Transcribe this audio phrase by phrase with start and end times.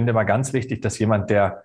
[0.00, 1.62] Finde immer ganz wichtig, dass jemand, der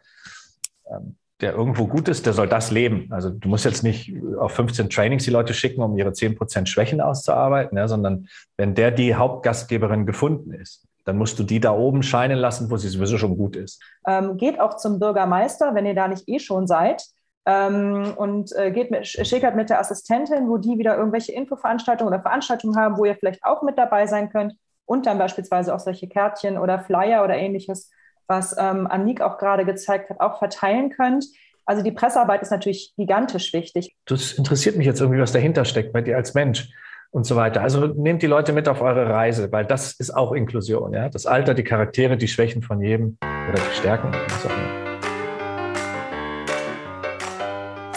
[0.91, 3.09] ähm, der irgendwo gut ist, der soll das leben.
[3.11, 7.01] Also du musst jetzt nicht auf 15 Trainings die Leute schicken, um ihre 10% Schwächen
[7.01, 8.27] auszuarbeiten, ja, sondern
[8.57, 12.77] wenn der die Hauptgastgeberin gefunden ist, dann musst du die da oben scheinen lassen, wo
[12.77, 13.83] sie sowieso schon gut ist.
[14.07, 17.03] Ähm, geht auch zum Bürgermeister, wenn ihr da nicht eh schon seid.
[17.45, 22.23] Ähm, und äh, geht mit, schickert mit der Assistentin, wo die wieder irgendwelche Infoveranstaltungen oder
[22.23, 24.55] Veranstaltungen haben, wo ihr vielleicht auch mit dabei sein könnt
[24.85, 27.91] und dann beispielsweise auch solche Kärtchen oder Flyer oder ähnliches
[28.27, 31.25] was ähm, Anik auch gerade gezeigt hat, auch verteilen könnt.
[31.65, 33.95] Also die Pressearbeit ist natürlich gigantisch wichtig.
[34.05, 36.69] Das interessiert mich jetzt irgendwie, was dahinter steckt bei dir als Mensch
[37.11, 37.61] und so weiter.
[37.61, 40.93] Also nehmt die Leute mit auf eure Reise, weil das ist auch Inklusion.
[40.93, 41.09] Ja?
[41.09, 44.11] Das Alter, die Charaktere, die Schwächen von jedem oder die Stärken.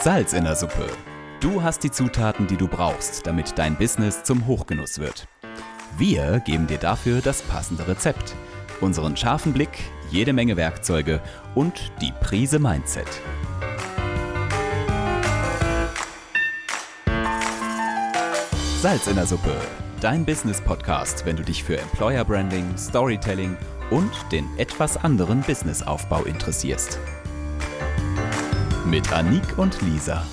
[0.01, 0.87] Salz in der Suppe.
[1.41, 5.27] Du hast die Zutaten, die du brauchst, damit dein Business zum Hochgenuss wird.
[5.97, 8.35] Wir geben dir dafür das passende Rezept,
[8.81, 9.71] unseren scharfen Blick
[10.11, 11.21] jede Menge Werkzeuge
[11.55, 13.07] und die Prise Mindset.
[18.81, 19.57] Salz in der Suppe,
[20.01, 23.57] dein Business-Podcast, wenn du dich für Employer Branding, Storytelling
[23.91, 26.99] und den etwas anderen Businessaufbau interessierst.
[28.87, 30.25] Mit Anik und Lisa.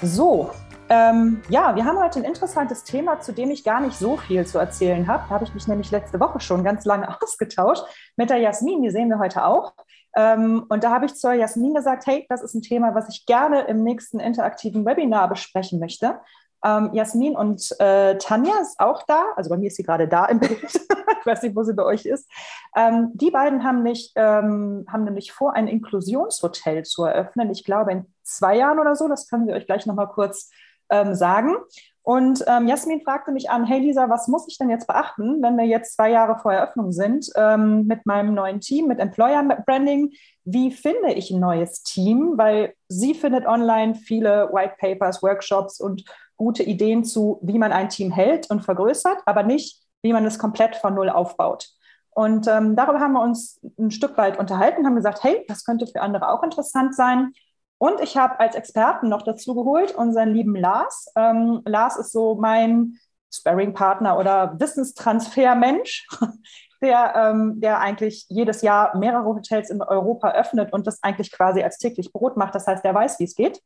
[0.00, 0.52] So,
[0.90, 4.44] ähm, ja, wir haben heute ein interessantes Thema, zu dem ich gar nicht so viel
[4.44, 5.22] zu erzählen habe.
[5.28, 7.84] Da habe ich mich nämlich letzte Woche schon ganz lange ausgetauscht
[8.16, 9.74] mit der Jasmin, die sehen wir heute auch.
[10.16, 13.24] Ähm, und da habe ich zur Jasmin gesagt, hey, das ist ein Thema, was ich
[13.24, 16.18] gerne im nächsten interaktiven Webinar besprechen möchte.
[16.64, 20.26] Ähm, Jasmin und äh, Tanja ist auch da, also bei mir ist sie gerade da
[20.26, 22.28] im Bild, ich weiß nicht, wo sie bei euch ist.
[22.74, 27.50] Ähm, die beiden haben, nicht, ähm, haben nämlich vor, ein Inklusionshotel zu eröffnen.
[27.52, 30.50] Ich glaube in zwei Jahren oder so, das können wir euch gleich nochmal kurz
[30.90, 31.56] ähm, sagen.
[32.02, 35.56] Und ähm, Jasmin fragte mich an, hey Lisa, was muss ich denn jetzt beachten, wenn
[35.56, 40.12] wir jetzt zwei Jahre vor Eröffnung sind ähm, mit meinem neuen Team, mit Employer Branding?
[40.44, 42.32] Wie finde ich ein neues Team?
[42.36, 46.04] Weil sie findet online viele White Papers, Workshops und
[46.36, 50.38] gute Ideen zu, wie man ein Team hält und vergrößert, aber nicht, wie man es
[50.38, 51.68] komplett von Null aufbaut.
[52.12, 55.86] Und ähm, darüber haben wir uns ein Stück weit unterhalten, haben gesagt, hey, das könnte
[55.86, 57.32] für andere auch interessant sein.
[57.80, 61.10] Und ich habe als Experten noch dazu geholt unseren lieben Lars.
[61.16, 62.98] Ähm, Lars ist so mein
[63.32, 66.06] Sparring-Partner oder Wissenstransfer-Mensch,
[66.82, 71.62] der, ähm, der eigentlich jedes Jahr mehrere Hotels in Europa öffnet und das eigentlich quasi
[71.62, 72.54] als täglich Brot macht.
[72.54, 73.62] Das heißt, der weiß, wie es geht.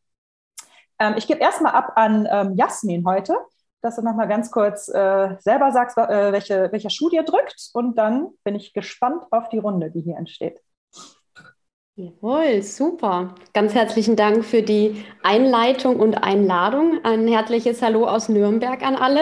[1.00, 3.36] Ähm, ich gebe erstmal ab an ähm, Jasmin heute,
[3.80, 7.70] dass du nochmal ganz kurz äh, selber sagst, äh, welche, welcher Schuh dir drückt.
[7.72, 10.60] Und dann bin ich gespannt auf die Runde, die hier entsteht.
[11.96, 13.36] Jawohl, super.
[13.52, 16.98] Ganz herzlichen Dank für die Einleitung und Einladung.
[17.04, 19.20] Ein herzliches Hallo aus Nürnberg an alle.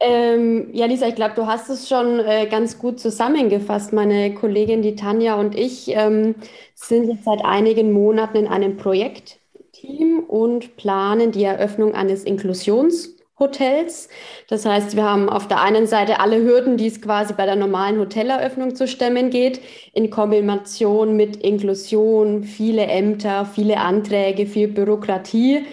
[0.00, 3.92] Ähm, ja, Lisa, ich glaube, du hast es schon äh, ganz gut zusammengefasst.
[3.92, 6.34] Meine Kollegin, die Tanja und ich ähm,
[6.74, 14.08] sind jetzt seit einigen Monaten in einem Projektteam und planen die Eröffnung eines Inklusions- Hotels.
[14.48, 17.56] Das heißt, wir haben auf der einen Seite alle Hürden, die es quasi bei der
[17.56, 19.60] normalen Hoteleröffnung zu stemmen geht,
[19.92, 25.66] in Kombination mit Inklusion, viele Ämter, viele Anträge, viel Bürokratie.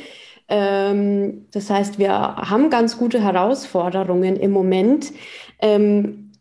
[0.49, 5.13] Ähm, das heißt, wir haben ganz gute Herausforderungen im Moment.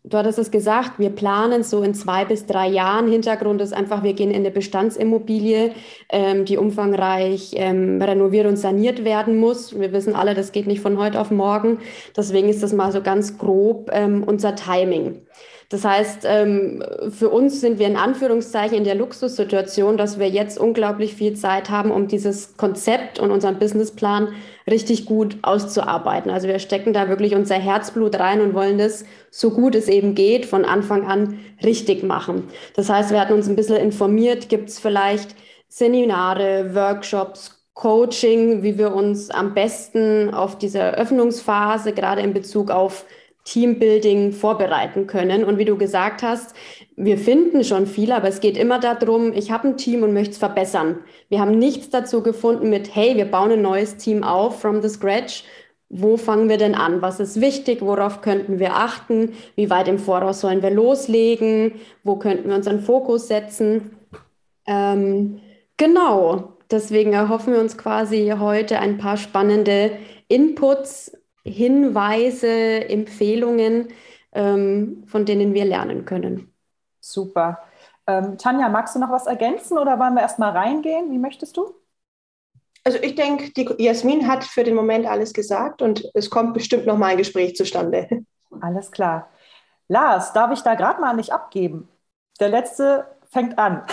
[0.05, 3.09] Du hattest es gesagt, wir planen so in zwei bis drei Jahren.
[3.09, 5.71] Hintergrund ist einfach, wir gehen in eine Bestandsimmobilie,
[6.09, 9.79] ähm, die umfangreich ähm, renoviert und saniert werden muss.
[9.79, 11.77] Wir wissen alle, das geht nicht von heute auf morgen.
[12.17, 15.21] Deswegen ist das mal so ganz grob ähm, unser Timing.
[15.69, 20.59] Das heißt, ähm, für uns sind wir in Anführungszeichen in der Luxussituation, dass wir jetzt
[20.59, 24.29] unglaublich viel Zeit haben, um dieses Konzept und unseren Businessplan
[24.69, 26.31] richtig gut auszuarbeiten.
[26.31, 30.15] Also wir stecken da wirklich unser Herzblut rein und wollen das so gut es eben
[30.15, 32.43] geht von Anfang an richtig machen.
[32.75, 35.35] Das heißt, wir hatten uns ein bisschen informiert, gibt es vielleicht
[35.67, 43.05] Seminare, Workshops, Coaching, wie wir uns am besten auf diese Eröffnungsphase, gerade in Bezug auf
[43.43, 45.43] Teambuilding vorbereiten können.
[45.43, 46.55] Und wie du gesagt hast,
[46.95, 50.31] wir finden schon viel, aber es geht immer darum, ich habe ein Team und möchte
[50.31, 50.99] es verbessern.
[51.29, 54.89] Wir haben nichts dazu gefunden mit, hey, wir bauen ein neues Team auf from the
[54.89, 55.43] scratch.
[55.89, 57.01] Wo fangen wir denn an?
[57.01, 57.81] Was ist wichtig?
[57.81, 59.33] Worauf könnten wir achten?
[59.55, 61.73] Wie weit im Voraus sollen wir loslegen?
[62.03, 63.91] Wo könnten wir unseren Fokus setzen?
[64.65, 65.39] Ähm,
[65.77, 69.91] genau, Deswegen erhoffen wir uns quasi heute ein paar spannende
[70.27, 72.47] Inputs, Hinweise,
[72.89, 73.89] Empfehlungen,
[74.31, 76.53] ähm, von denen wir lernen können.
[76.99, 77.61] Super.
[78.07, 81.11] Ähm, Tanja, magst du noch was ergänzen oder wollen wir erstmal reingehen?
[81.11, 81.73] Wie möchtest du?
[82.85, 86.85] Also ich denke, die Jasmin hat für den Moment alles gesagt und es kommt bestimmt
[86.85, 88.07] noch mal ein Gespräch zustande.
[88.61, 89.29] Alles klar.
[89.87, 91.89] Lars, darf ich da gerade mal nicht abgeben?
[92.39, 93.83] Der letzte fängt an.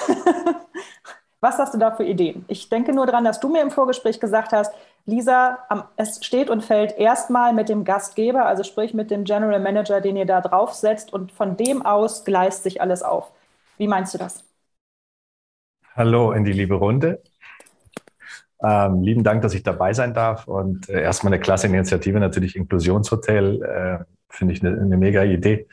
[1.40, 2.44] Was hast du da für Ideen?
[2.48, 4.74] Ich denke nur daran, dass du mir im Vorgespräch gesagt hast,
[5.06, 5.58] Lisa,
[5.96, 10.16] es steht und fällt erstmal mit dem Gastgeber, also sprich mit dem General Manager, den
[10.16, 13.30] ihr da draufsetzt und von dem aus gleist sich alles auf.
[13.78, 14.44] Wie meinst du das?
[15.96, 17.22] Hallo in die liebe Runde.
[18.62, 22.56] Ähm, lieben Dank, dass ich dabei sein darf und äh, erstmal eine klasse Initiative, natürlich
[22.56, 23.62] Inklusionshotel.
[23.62, 25.66] Äh, Finde ich eine, eine, mega Idee.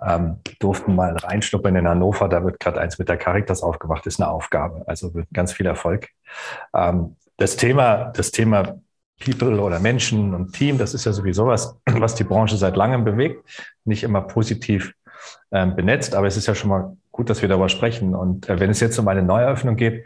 [0.00, 4.20] Ähm, durften mal reinschnuppern in Hannover, da wird gerade eins mit der Caritas aufgemacht, ist
[4.20, 4.84] eine Aufgabe.
[4.86, 6.10] Also wird ganz viel Erfolg.
[6.72, 8.80] Ähm, das Thema, das Thema
[9.24, 13.04] People oder Menschen und Team, das ist ja sowieso was, was die Branche seit langem
[13.04, 13.42] bewegt.
[13.84, 14.92] Nicht immer positiv
[15.50, 18.14] ähm, benetzt, aber es ist ja schon mal gut, dass wir darüber sprechen.
[18.14, 20.04] Und äh, wenn es jetzt um eine Neueröffnung geht,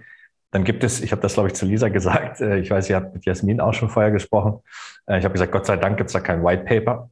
[0.50, 2.96] dann gibt es, ich habe das, glaube ich, zu Lisa gesagt, äh, ich weiß, ihr
[2.96, 4.60] habt mit Jasmin auch schon vorher gesprochen.
[5.06, 7.10] Äh, ich habe gesagt, Gott sei Dank gibt es da kein White Paper.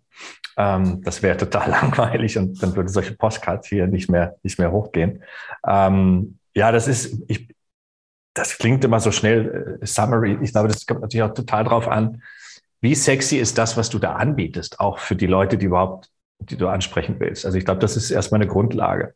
[0.56, 4.70] Ähm, das wäre total langweilig und dann würde solche Postcards hier nicht mehr, nicht mehr
[4.70, 5.22] hochgehen.
[5.66, 7.48] Ähm, ja, das ist, ich,
[8.34, 10.38] das klingt immer so schnell, äh, Summary.
[10.42, 12.22] Ich glaube, das kommt natürlich auch total drauf an,
[12.80, 16.56] wie sexy ist das, was du da anbietest, auch für die Leute, die überhaupt, die
[16.56, 17.44] du ansprechen willst.
[17.44, 19.14] Also ich glaube, das ist erstmal eine Grundlage.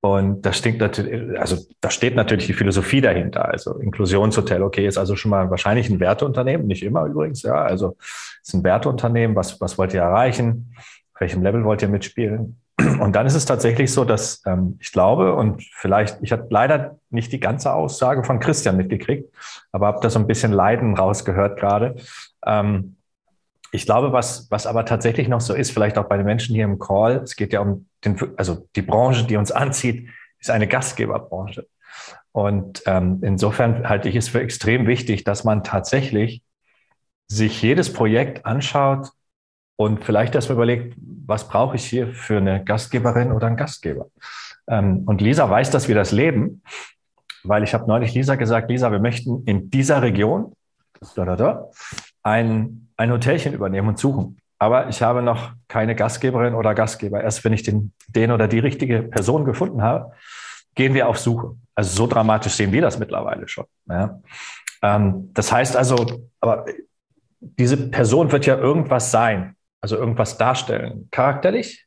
[0.00, 3.46] Und da steht natürlich, also da steht natürlich die Philosophie dahinter.
[3.46, 7.54] Also Inklusionshotel, okay, ist also schon mal wahrscheinlich ein Werteunternehmen, nicht immer übrigens, ja.
[7.54, 7.96] Also
[8.42, 10.74] ist ein Werteunternehmen, was, was wollt ihr erreichen?
[11.14, 12.60] Auf welchem Level wollt ihr mitspielen?
[12.76, 16.98] Und dann ist es tatsächlich so, dass ähm, ich glaube, und vielleicht, ich habe leider
[17.10, 19.32] nicht die ganze Aussage von Christian mitgekriegt,
[19.72, 21.96] aber habe da so ein bisschen Leiden rausgehört gerade.
[22.44, 22.96] Ähm,
[23.70, 26.64] ich glaube, was, was aber tatsächlich noch so ist, vielleicht auch bei den Menschen hier
[26.64, 30.66] im Call, es geht ja um den, also die Branche, die uns anzieht, ist eine
[30.66, 31.66] Gastgeberbranche.
[32.32, 36.42] Und ähm, insofern halte ich es für extrem wichtig, dass man tatsächlich
[37.28, 39.10] sich jedes Projekt anschaut
[39.76, 40.94] und vielleicht erstmal überlegt,
[41.26, 44.06] was brauche ich hier für eine Gastgeberin oder einen Gastgeber.
[44.68, 46.62] Ähm, und Lisa weiß, dass wir das leben,
[47.42, 50.52] weil ich habe neulich Lisa gesagt, Lisa, wir möchten in dieser Region
[51.16, 51.70] da, da, da,
[52.22, 54.38] ein, ein Hotelchen übernehmen und suchen.
[54.58, 57.22] Aber ich habe noch keine Gastgeberin oder Gastgeber.
[57.22, 60.12] Erst wenn ich den, den oder die richtige Person gefunden habe,
[60.74, 61.56] gehen wir auf Suche.
[61.74, 63.66] Also so dramatisch sehen wir das mittlerweile schon.
[63.88, 64.20] Ja.
[64.82, 66.64] Ähm, das heißt also, aber
[67.40, 71.84] diese Person wird ja irgendwas sein, also irgendwas darstellen, charakterlich,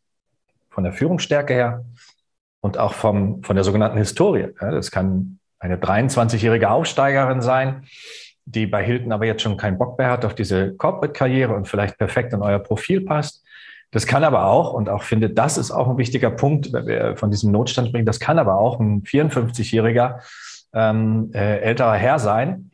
[0.69, 1.83] von der Führungsstärke her
[2.61, 4.49] und auch vom, von der sogenannten Historie.
[4.59, 7.87] Das kann eine 23-jährige Aufsteigerin sein,
[8.45, 11.97] die bei Hilton aber jetzt schon keinen Bock mehr hat auf diese Corporate-Karriere und vielleicht
[11.97, 13.43] perfekt in euer Profil passt.
[13.89, 17.17] Das kann aber auch, und auch finde, das ist auch ein wichtiger Punkt, wenn wir
[17.17, 20.19] von diesem Notstand bringen, das kann aber auch ein 54-jähriger
[20.71, 22.69] ähm, äh, älterer Herr sein,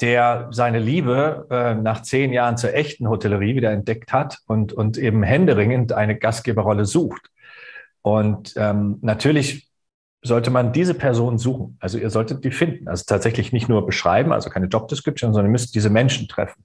[0.00, 4.98] der seine Liebe äh, nach zehn Jahren zur echten Hotellerie wieder entdeckt hat und, und
[4.98, 7.30] eben händeringend eine Gastgeberrolle sucht.
[8.02, 9.70] Und ähm, natürlich
[10.22, 11.76] sollte man diese Person suchen.
[11.80, 12.88] Also ihr solltet die finden.
[12.88, 16.64] Also tatsächlich nicht nur beschreiben, also keine Jobdescription, sondern ihr müsst diese Menschen treffen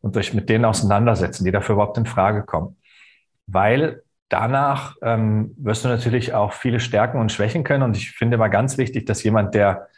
[0.00, 2.76] und euch mit denen auseinandersetzen, die dafür überhaupt in Frage kommen.
[3.46, 7.82] Weil danach ähm, wirst du natürlich auch viele Stärken und Schwächen können.
[7.82, 9.88] Und ich finde immer ganz wichtig, dass jemand, der,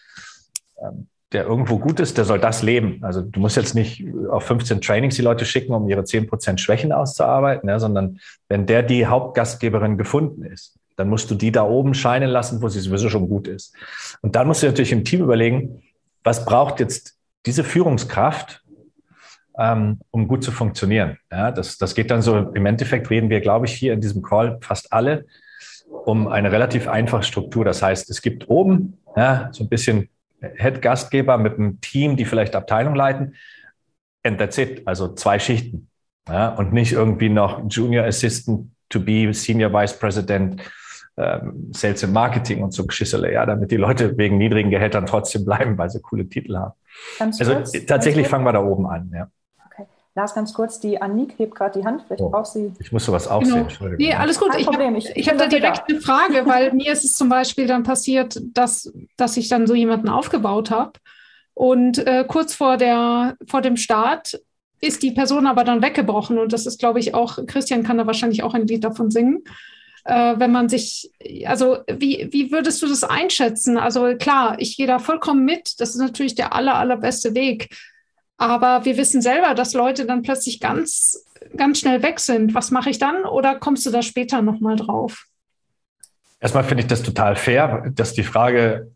[0.80, 2.98] ähm, der irgendwo gut ist, der soll das leben.
[3.02, 6.92] Also du musst jetzt nicht auf 15 Trainings die Leute schicken, um ihre 10% Schwächen
[6.92, 8.18] auszuarbeiten, ja, sondern
[8.48, 12.68] wenn der die Hauptgastgeberin gefunden ist, dann musst du die da oben scheinen lassen, wo
[12.68, 13.74] sie sowieso schon gut ist.
[14.22, 15.82] Und dann musst du natürlich im Team überlegen,
[16.24, 18.62] was braucht jetzt diese Führungskraft,
[19.56, 21.16] ähm, um gut zu funktionieren.
[21.30, 24.22] Ja, das, das geht dann so, im Endeffekt reden wir, glaube ich, hier in diesem
[24.22, 25.26] Call fast alle
[26.04, 27.64] um eine relativ einfache Struktur.
[27.64, 30.08] Das heißt, es gibt oben ja, so ein bisschen
[30.40, 33.34] Head-Gastgeber mit einem Team, die vielleicht Abteilung leiten.
[34.22, 34.86] And that's it.
[34.86, 35.88] Also zwei Schichten.
[36.28, 40.62] Ja, und nicht irgendwie noch Junior Assistant to be Senior Vice President
[41.16, 45.44] ähm, Sales and Marketing und so Geschissele, ja, damit die Leute wegen niedrigen Gehältern trotzdem
[45.44, 46.74] bleiben, weil sie coole Titel haben.
[47.18, 49.28] Ganz also kurz, tatsächlich fangen wir da oben an, ja.
[50.14, 52.02] Lars, ganz kurz, die Annik hebt gerade die Hand.
[52.06, 52.72] Vielleicht oh, braucht sie.
[52.80, 53.68] Ich muss sowas auch genau.
[53.68, 53.96] sehen.
[53.96, 54.50] Nee, alles gut.
[54.50, 55.84] Kein ich habe hab da direkt da.
[55.88, 59.74] eine Frage, weil mir ist es zum Beispiel dann passiert, dass, dass ich dann so
[59.74, 60.92] jemanden aufgebaut habe.
[61.54, 64.40] Und äh, kurz vor, der, vor dem Start
[64.80, 66.38] ist die Person aber dann weggebrochen.
[66.38, 69.44] Und das ist, glaube ich, auch, Christian kann da wahrscheinlich auch ein Lied davon singen.
[70.04, 71.10] Äh, wenn man sich,
[71.44, 73.76] also wie, wie würdest du das einschätzen?
[73.76, 75.80] Also klar, ich gehe da vollkommen mit.
[75.80, 77.68] Das ist natürlich der aller, allerbeste Weg.
[78.40, 81.26] Aber wir wissen selber, dass Leute dann plötzlich ganz,
[81.58, 82.54] ganz schnell weg sind.
[82.54, 83.26] Was mache ich dann?
[83.26, 85.26] Oder kommst du da später nochmal drauf?
[86.40, 88.92] Erstmal finde ich das total fair, dass die Frage,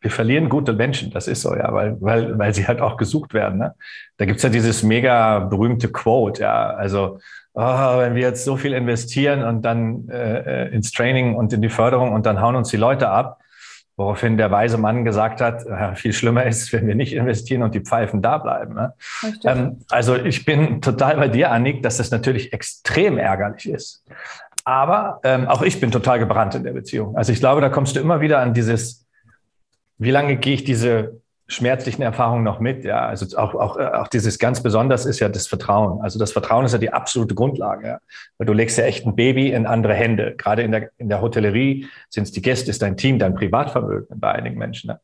[0.00, 3.34] wir verlieren gute Menschen, das ist so, ja, weil, weil, weil sie halt auch gesucht
[3.34, 3.58] werden.
[3.58, 3.74] Ne?
[4.16, 7.18] Da gibt es ja dieses mega berühmte Quote, ja, also
[7.52, 11.68] oh, wenn wir jetzt so viel investieren und dann äh, ins Training und in die
[11.68, 13.40] Förderung und dann hauen uns die Leute ab,
[13.96, 17.74] Woraufhin der weise Mann gesagt hat, äh, viel schlimmer ist, wenn wir nicht investieren und
[17.74, 18.74] die Pfeifen da bleiben.
[18.74, 18.92] Ne?
[19.44, 24.04] Ähm, also ich bin total bei dir, Annik, dass das natürlich extrem ärgerlich ist.
[24.64, 27.16] Aber ähm, auch ich bin total gebrannt in der Beziehung.
[27.16, 29.06] Also ich glaube, da kommst du immer wieder an dieses,
[29.98, 32.84] wie lange gehe ich diese schmerzlichen Erfahrungen noch mit.
[32.84, 36.00] Ja, also auch, auch, auch dieses ganz besonders ist ja das Vertrauen.
[36.02, 37.86] Also das Vertrauen ist ja die absolute Grundlage.
[37.86, 37.98] Ja.
[38.38, 40.34] Weil du legst ja echt ein Baby in andere Hände.
[40.36, 44.18] Gerade in der, in der Hotellerie sind es die Gäste, ist dein Team, dein Privatvermögen
[44.18, 44.88] bei einigen Menschen.
[44.88, 45.00] Ne?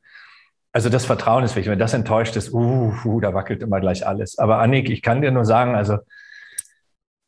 [0.72, 1.70] Also das Vertrauen ist wichtig.
[1.70, 4.38] Wenn das enttäuscht ist, uh, uh, da wackelt immer gleich alles.
[4.38, 5.98] Aber Annik, ich kann dir nur sagen, also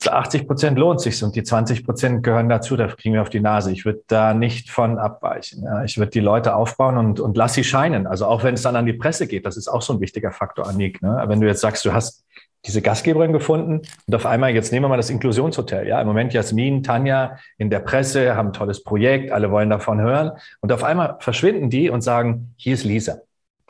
[0.04, 3.30] zu 80 Prozent lohnt sich und die 20 Prozent gehören dazu, da kriegen wir auf
[3.30, 3.72] die Nase.
[3.72, 5.64] Ich würde da nicht von abweichen.
[5.64, 5.82] Ja.
[5.82, 8.06] Ich würde die Leute aufbauen und, und lass sie scheinen.
[8.06, 10.30] Also auch wenn es dann an die Presse geht, das ist auch so ein wichtiger
[10.30, 11.00] Faktor, Annik.
[11.00, 11.24] Ne?
[11.26, 12.24] Wenn du jetzt sagst, du hast
[12.66, 15.86] diese Gastgeberin gefunden und auf einmal, jetzt nehmen wir mal das Inklusionshotel.
[15.86, 20.00] Ja, im Moment Jasmin, Tanja in der Presse haben ein tolles Projekt, alle wollen davon
[20.00, 23.18] hören und auf einmal verschwinden die und sagen, hier ist Lisa.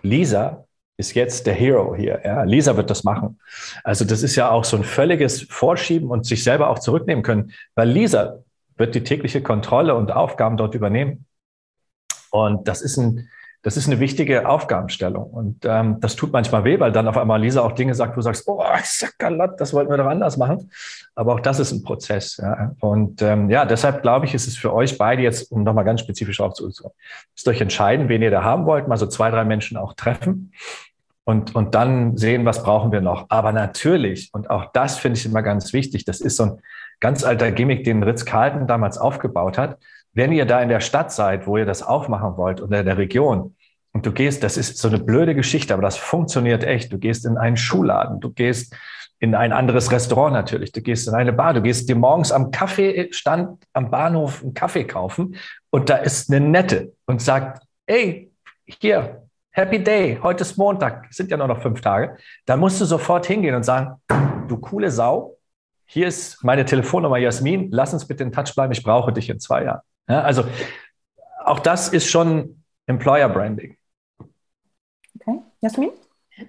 [0.03, 0.63] Lisa
[0.96, 2.20] ist jetzt der Hero hier.
[2.24, 3.40] Ja, Lisa wird das machen.
[3.82, 7.52] Also das ist ja auch so ein völliges Vorschieben und sich selber auch zurücknehmen können,
[7.74, 8.38] weil Lisa
[8.76, 11.26] wird die tägliche Kontrolle und Aufgaben dort übernehmen.
[12.30, 13.28] Und das ist ein,
[13.64, 15.25] das ist eine wichtige Aufgabenstellung.
[15.25, 18.16] Und ähm, das tut manchmal weh, weil dann auf einmal Lisa auch Dinge sagt, wo
[18.16, 20.71] du sagst, oh, Sakalott, das wollten wir doch anders machen.
[21.14, 22.37] Aber auch das ist ein Prozess.
[22.37, 22.73] Ja.
[22.80, 26.00] Und ähm, ja, deshalb glaube ich, ist es für euch beide jetzt, um nochmal ganz
[26.00, 26.94] spezifisch aufzukommen,
[27.35, 30.52] ist euch entscheiden, wen ihr da haben wollt, mal so zwei, drei Menschen auch treffen
[31.25, 33.26] und, und dann sehen, was brauchen wir noch.
[33.30, 36.61] Aber natürlich, und auch das finde ich immer ganz wichtig, das ist so ein
[37.00, 39.78] ganz alter Gimmick, den Ritz-Carlton damals aufgebaut hat.
[40.14, 42.99] Wenn ihr da in der Stadt seid, wo ihr das aufmachen wollt oder in der
[42.99, 43.54] Region,
[43.92, 46.92] und du gehst, das ist so eine blöde Geschichte, aber das funktioniert echt.
[46.92, 48.75] Du gehst in einen Schuhladen, du gehst
[49.21, 52.50] in ein anderes Restaurant natürlich, du gehst in eine Bar, du gehst dir morgens am
[52.50, 55.37] Kaffeestand am Bahnhof einen Kaffee kaufen
[55.71, 58.33] und da ist eine Nette und sagt, ey,
[58.66, 62.16] hier, Happy Day, heute ist Montag, sind ja nur noch fünf Tage.
[62.44, 64.02] Da musst du sofort hingehen und sagen,
[64.49, 65.37] du coole Sau,
[65.87, 69.38] hier ist meine Telefonnummer Jasmin, lass uns bitte in Touch bleiben, ich brauche dich in
[69.38, 69.83] zwei Jahren.
[70.08, 70.44] Ja, also
[71.44, 73.76] auch das ist schon Employer Branding.
[75.18, 75.90] Okay, Jasmin?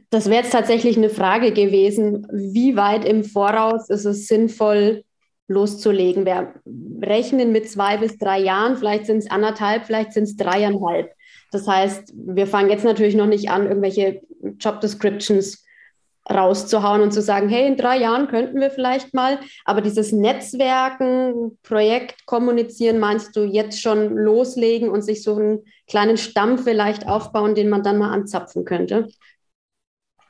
[0.10, 5.04] Das wäre jetzt tatsächlich eine Frage gewesen, wie weit im Voraus ist es sinnvoll,
[5.48, 6.26] loszulegen?
[6.26, 6.54] Wir
[7.02, 11.12] rechnen mit zwei bis drei Jahren, vielleicht sind es anderthalb, vielleicht sind es dreieinhalb.
[11.52, 14.22] Das heißt, wir fangen jetzt natürlich noch nicht an, irgendwelche
[14.60, 15.65] Job Descriptions
[16.32, 21.58] rauszuhauen und zu sagen, hey, in drei Jahren könnten wir vielleicht mal, aber dieses Netzwerken,
[21.64, 27.56] Projekt kommunizieren, meinst du jetzt schon loslegen und sich so einen kleinen Stamm vielleicht aufbauen,
[27.56, 29.08] den man dann mal anzapfen könnte?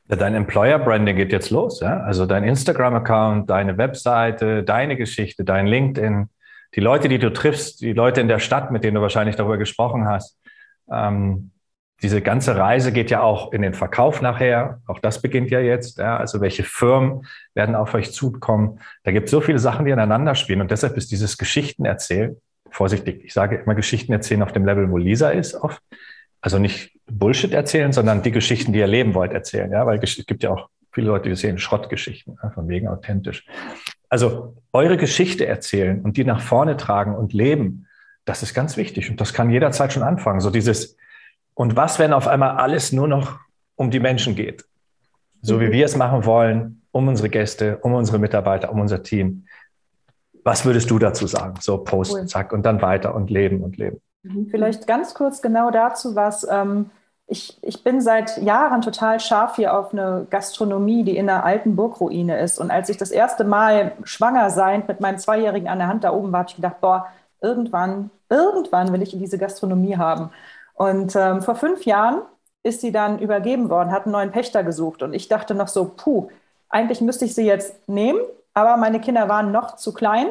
[0.08, 2.02] Ja, dein Employer Branding geht jetzt los, ja?
[2.02, 6.30] Also dein Instagram-Account, deine Webseite, deine Geschichte, dein LinkedIn,
[6.76, 9.58] die Leute, die du triffst, die Leute in der Stadt, mit denen du wahrscheinlich darüber
[9.58, 10.38] gesprochen hast.
[10.92, 11.52] Ähm,
[12.02, 14.82] diese ganze Reise geht ja auch in den Verkauf nachher.
[14.86, 15.98] Auch das beginnt ja jetzt.
[15.98, 16.18] Ja.
[16.18, 18.80] Also welche Firmen werden auf euch zukommen?
[19.04, 20.62] Da gibt es so viele Sachen, die aneinander spielen.
[20.62, 22.36] Und deshalb ist dieses Geschichten erzählen,
[22.70, 25.82] vorsichtig, ich sage immer Geschichten erzählen auf dem Level, wo Lisa ist oft.
[26.42, 29.72] Also nicht Bullshit erzählen, sondern die Geschichten, die ihr leben wollt, erzählen.
[29.72, 33.46] Ja, weil es gibt ja auch viele Leute, die sehen Schrottgeschichten, ja, von wegen authentisch.
[34.10, 37.88] Also eure Geschichte erzählen und die nach vorne tragen und leben,
[38.26, 39.10] das ist ganz wichtig.
[39.10, 40.40] Und das kann jederzeit schon anfangen.
[40.40, 40.98] So dieses,
[41.56, 43.40] und was, wenn auf einmal alles nur noch
[43.76, 44.66] um die Menschen geht?
[45.42, 49.46] So wie wir es machen wollen, um unsere Gäste, um unsere Mitarbeiter, um unser Team.
[50.44, 51.56] Was würdest du dazu sagen?
[51.60, 52.26] So posten, cool.
[52.28, 54.02] zack, und dann weiter und leben und leben.
[54.24, 54.48] Mhm.
[54.52, 56.92] Vielleicht ganz kurz genau dazu, was ähm,
[57.28, 61.76] ich, ich bin seit Jahren total scharf hier auf eine Gastronomie, die in einer alten
[61.76, 62.60] Burgruine ist.
[62.60, 66.12] Und als ich das erste Mal schwanger seiend mit meinem Zweijährigen an der Hand da
[66.12, 67.08] oben war, habe ich gedacht, boah,
[67.42, 70.30] irgendwann, irgendwann will ich in diese Gastronomie haben.
[70.76, 72.22] Und ähm, vor fünf Jahren
[72.64, 75.04] ist sie dann übergeben worden, hat einen neuen Pächter gesucht.
[75.04, 76.30] Und ich dachte noch so, puh,
[76.70, 78.20] eigentlich müsste ich sie jetzt nehmen,
[78.54, 80.28] aber meine Kinder waren noch zu klein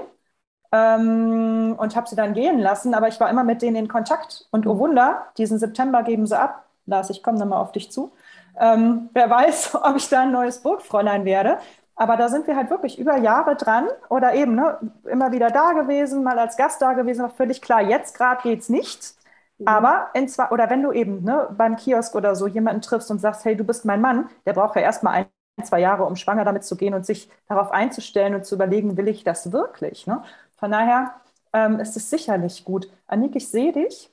[0.72, 2.94] ähm, und habe sie dann gehen lassen.
[2.94, 4.46] Aber ich war immer mit denen in Kontakt.
[4.50, 6.64] Und oh Wunder, diesen September geben sie ab.
[6.86, 8.12] Lars, ich komme dann mal auf dich zu.
[8.58, 11.58] Ähm, wer weiß, ob ich da ein neues Burgfräulein werde.
[11.96, 15.72] Aber da sind wir halt wirklich über Jahre dran oder eben ne, immer wieder da
[15.72, 19.14] gewesen, mal als Gast da gewesen, war völlig klar, jetzt gerade geht es nicht.
[19.58, 19.68] Mhm.
[19.68, 23.20] Aber in zwei, oder wenn du eben ne, beim Kiosk oder so jemanden triffst und
[23.20, 26.44] sagst, hey, du bist mein Mann, der braucht ja erstmal ein, zwei Jahre, um schwanger
[26.44, 30.06] damit zu gehen und sich darauf einzustellen und zu überlegen, will ich das wirklich?
[30.06, 30.22] Ne?
[30.56, 31.14] Von daher
[31.52, 32.90] ähm, ist es sicherlich gut.
[33.06, 34.10] Annik, ich sehe dich.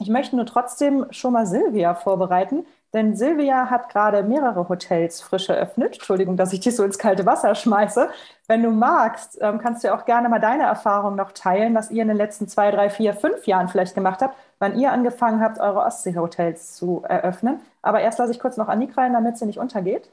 [0.00, 5.48] Ich möchte nur trotzdem schon mal Silvia vorbereiten, denn Silvia hat gerade mehrere Hotels frisch
[5.48, 5.94] eröffnet.
[5.94, 8.08] Entschuldigung, dass ich dich so ins kalte Wasser schmeiße.
[8.46, 12.02] Wenn du magst, ähm, kannst du auch gerne mal deine Erfahrung noch teilen, was ihr
[12.02, 15.58] in den letzten zwei, drei, vier, fünf Jahren vielleicht gemacht habt, wann ihr angefangen habt,
[15.58, 17.60] eure Ostsee-Hotels zu eröffnen.
[17.82, 20.10] Aber erst lasse ich kurz noch Annik rein, damit sie nicht untergeht.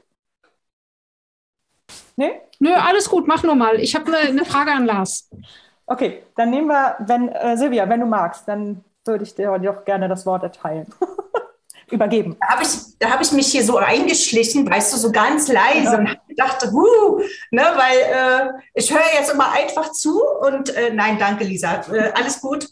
[2.16, 2.40] Nee?
[2.58, 3.78] Nö, alles gut, mach nur mal.
[3.78, 5.30] Ich habe eine, eine Frage an Lars.
[5.86, 9.84] Okay, dann nehmen wir, wenn, äh, Silvia, wenn du magst, dann würde ich dir doch
[9.84, 10.86] gerne das Wort erteilen.
[11.90, 12.36] Übergeben.
[12.40, 15.98] Da habe ich, hab ich mich hier so eingeschlichen, weißt du, so ganz leise ja.
[15.98, 17.20] und dachte, huh,
[17.52, 21.84] ne, weil äh, ich höre jetzt immer einfach zu und äh, nein, danke, Lisa.
[21.92, 22.68] Äh, alles gut.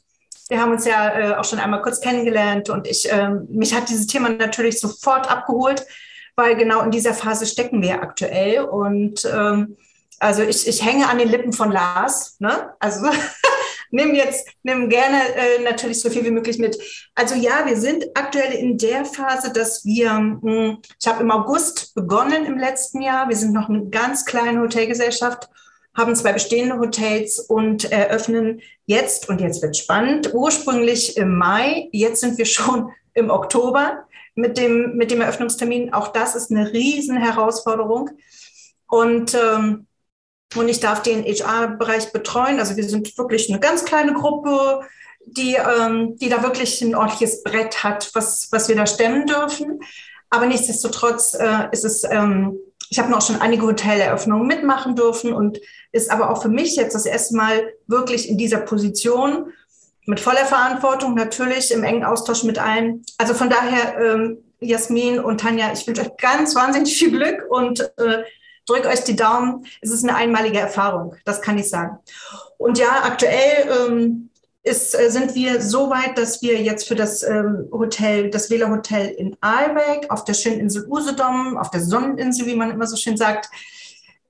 [0.49, 3.89] Wir haben uns ja äh, auch schon einmal kurz kennengelernt und ich, ähm, mich hat
[3.89, 5.87] dieses Thema natürlich sofort abgeholt,
[6.35, 9.77] weil genau in dieser Phase stecken wir aktuell und ähm,
[10.19, 12.75] also ich, ich hänge an den Lippen von Lars, ne?
[12.81, 13.07] Also
[13.95, 16.77] nimm jetzt, nimm gerne äh, natürlich so viel wie möglich mit.
[17.15, 21.31] Also ja, wir sind aktuell in der Phase, dass wir, mh, hm, ich habe im
[21.31, 23.29] August begonnen im letzten Jahr.
[23.29, 25.49] Wir sind noch eine ganz kleine Hotelgesellschaft,
[25.97, 32.21] haben zwei bestehende Hotels und eröffnen jetzt, und jetzt wird spannend, ursprünglich im Mai, jetzt
[32.21, 35.93] sind wir schon im Oktober mit dem, mit dem Eröffnungstermin.
[35.93, 38.11] Auch das ist eine riesen Herausforderung.
[38.89, 39.87] Und ähm,
[40.55, 42.61] und ich darf den HR-Bereich betreuen.
[42.61, 44.81] Also wir sind wirklich eine ganz kleine Gruppe,
[45.27, 49.81] die, ähm, die da wirklich ein ordentliches Brett hat, was, was wir da stemmen dürfen.
[50.31, 52.59] Aber nichtsdestotrotz äh, ist es, ähm,
[52.91, 55.61] ich habe noch schon einige Hoteleröffnungen mitmachen dürfen und
[55.93, 59.53] ist aber auch für mich jetzt das erste Mal wirklich in dieser Position
[60.07, 63.05] mit voller Verantwortung, natürlich im engen Austausch mit allen.
[63.17, 67.81] Also von daher, ähm, Jasmin und Tanja, ich wünsche euch ganz wahnsinnig viel Glück und
[67.99, 68.25] äh,
[68.67, 69.67] drückt euch die Daumen.
[69.81, 71.99] Es ist eine einmalige Erfahrung, das kann ich sagen.
[72.59, 74.31] Und ja, aktuell ähm,
[74.63, 78.71] ist, äh, sind wir so weit, dass wir jetzt für das ähm, Hotel, das Wähler
[78.71, 82.97] Hotel in Aalbeck auf der schönen Insel Usedom, auf der Sonneninsel, wie man immer so
[82.97, 83.51] schön sagt,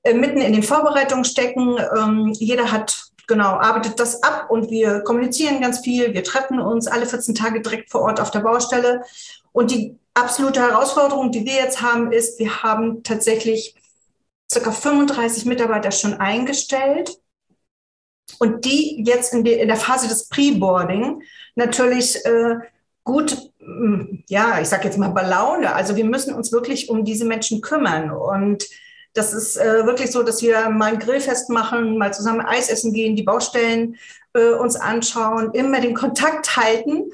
[0.02, 1.76] äh, mitten in den Vorbereitungen stecken.
[1.96, 6.12] Ähm, jeder hat genau, arbeitet das ab und wir kommunizieren ganz viel.
[6.12, 9.02] Wir treffen uns alle 14 Tage direkt vor Ort auf der Baustelle.
[9.52, 13.76] Und die absolute Herausforderung, die wir jetzt haben, ist, wir haben tatsächlich
[14.52, 17.18] circa 35 Mitarbeiter schon eingestellt
[18.38, 21.22] und die jetzt in, der Phase des Pre-Boarding
[21.54, 22.56] natürlich äh,
[23.04, 25.74] gut, mm, ja, ich sage jetzt mal bei Laune.
[25.74, 28.64] Also wir müssen uns wirklich um diese Menschen kümmern und
[29.14, 32.92] das ist äh, wirklich so, dass wir mal ein Grillfest machen, mal zusammen Eis essen
[32.92, 33.96] gehen, die Baustellen
[34.34, 37.12] äh, uns anschauen, immer den Kontakt halten.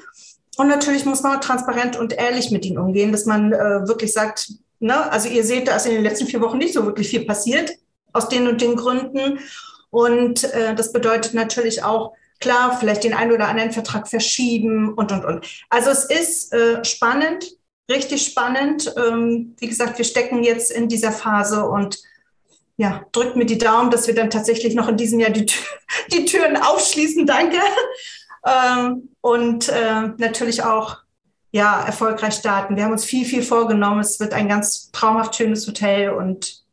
[0.57, 4.51] Und natürlich muss man transparent und ehrlich mit ihnen umgehen, dass man äh, wirklich sagt,
[4.81, 5.11] Ne?
[5.11, 7.71] Also ihr seht, da ist in den letzten vier Wochen nicht so wirklich viel passiert,
[8.13, 9.39] aus den und den Gründen.
[9.89, 15.11] Und äh, das bedeutet natürlich auch, klar, vielleicht den einen oder anderen Vertrag verschieben und,
[15.11, 15.45] und, und.
[15.69, 17.45] Also es ist äh, spannend,
[17.89, 18.93] richtig spannend.
[18.97, 21.99] Ähm, wie gesagt, wir stecken jetzt in dieser Phase und
[22.77, 25.63] ja, drückt mir die Daumen, dass wir dann tatsächlich noch in diesem Jahr die, Tür,
[26.11, 27.27] die Türen aufschließen.
[27.27, 27.57] Danke.
[28.43, 30.97] Ähm, und äh, natürlich auch
[31.51, 32.75] ja, erfolgreich starten.
[32.75, 33.99] Wir haben uns viel, viel vorgenommen.
[33.99, 36.63] Es wird ein ganz traumhaft schönes Hotel und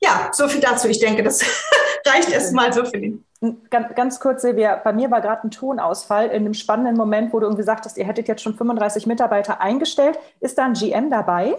[0.00, 0.88] ja, so viel dazu.
[0.88, 1.42] Ich denke, das
[2.06, 3.24] reicht erstmal so für den.
[3.70, 7.40] Ganz, ganz kurz, Silvia, bei mir war gerade ein Tonausfall in einem spannenden Moment, wo
[7.40, 10.18] du irgendwie sagtest, ihr hättet jetzt schon 35 Mitarbeiter eingestellt.
[10.40, 11.56] Ist da ein GM dabei?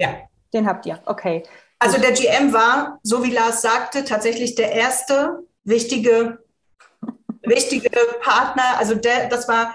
[0.00, 0.16] Ja.
[0.52, 1.44] Den habt ihr, okay.
[1.78, 6.38] Also der GM war, so wie Lars sagte, tatsächlich der erste wichtige,
[7.42, 7.90] wichtige
[8.22, 8.78] Partner.
[8.78, 9.74] Also der, das war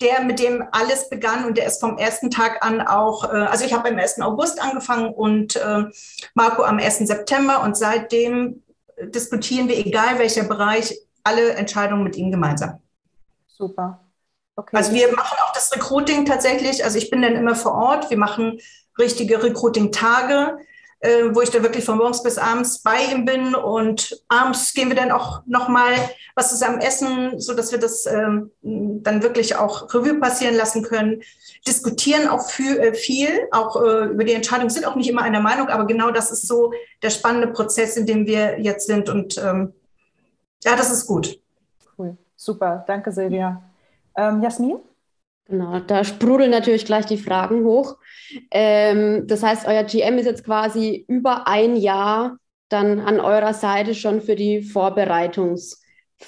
[0.00, 3.64] der, mit dem alles begann und der ist vom ersten Tag an auch, äh, also
[3.64, 4.20] ich habe am 1.
[4.20, 5.84] August angefangen und äh,
[6.34, 6.98] Marco am 1.
[6.98, 8.62] September und seitdem
[8.98, 12.80] diskutieren wir, egal welcher Bereich, alle Entscheidungen mit ihm gemeinsam.
[13.46, 14.00] Super.
[14.54, 14.76] Okay.
[14.76, 16.84] Also wir machen auch das Recruiting tatsächlich.
[16.84, 18.10] Also ich bin dann immer vor Ort.
[18.10, 18.58] Wir machen
[18.98, 20.58] richtige Recruiting-Tage
[21.06, 23.54] äh, wo ich da wirklich von morgens bis abends bei ihm bin.
[23.54, 25.94] Und abends gehen wir dann auch nochmal
[26.34, 31.22] was zusammen essen, so dass wir das ähm, dann wirklich auch Revue passieren lassen können.
[31.66, 35.40] Diskutieren auch viel, äh, viel auch äh, über die Entscheidung, sind auch nicht immer einer
[35.40, 39.08] Meinung, aber genau das ist so der spannende Prozess, in dem wir jetzt sind.
[39.08, 39.72] Und ähm,
[40.64, 41.38] ja, das ist gut.
[41.96, 42.84] Cool, super.
[42.86, 43.62] Danke, Silvia.
[44.16, 44.78] Ähm, Jasmin?
[45.48, 47.96] Genau, da sprudeln natürlich gleich die Fragen hoch.
[48.50, 53.94] Ähm, das heißt, euer GM ist jetzt quasi über ein Jahr dann an eurer Seite
[53.94, 55.80] schon für die Vorbereitungsphase.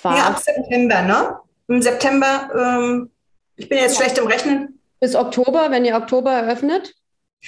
[0.04, 1.36] Ja, ab September, ne?
[1.68, 3.10] Im September, ähm,
[3.56, 4.04] ich bin jetzt ja.
[4.04, 4.80] schlecht im Rechnen.
[5.00, 6.94] Bis Oktober, wenn ihr Oktober eröffnet?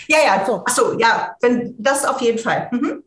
[0.08, 0.62] Ja, ja, so.
[0.64, 2.68] Achso, ja, wenn, das auf jeden Fall.
[2.70, 3.02] Mhm.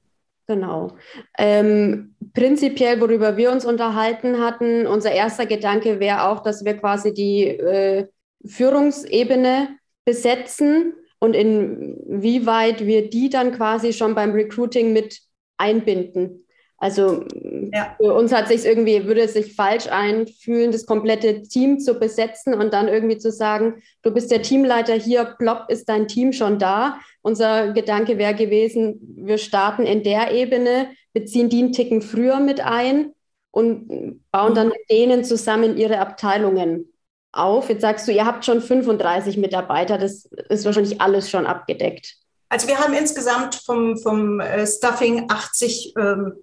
[0.48, 0.98] Genau.
[1.38, 7.14] Ähm, prinzipiell, worüber wir uns unterhalten hatten, unser erster Gedanke wäre auch, dass wir quasi
[7.14, 8.08] die äh,
[8.46, 15.22] Führungsebene besetzen und inwieweit wir die dann quasi schon beim Recruiting mit
[15.56, 16.46] einbinden.
[16.78, 17.24] Also
[17.72, 17.96] ja.
[17.96, 22.54] für uns hat sich irgendwie, würde es sich falsch einfühlen, das komplette Team zu besetzen
[22.54, 26.60] und dann irgendwie zu sagen, du bist der Teamleiter hier, plopp ist dein Team schon
[26.60, 27.00] da.
[27.22, 32.60] Unser Gedanke wäre gewesen, wir starten in der Ebene, beziehen die einen Ticken früher mit
[32.60, 33.14] ein
[33.52, 36.93] und bauen dann mit denen zusammen ihre Abteilungen
[37.34, 37.70] auf.
[37.70, 42.16] Jetzt sagst du, ihr habt schon 35 Mitarbeiter, das ist wahrscheinlich alles schon abgedeckt.
[42.50, 46.34] Also wir haben insgesamt vom, vom äh, Stuffing 80 ähm,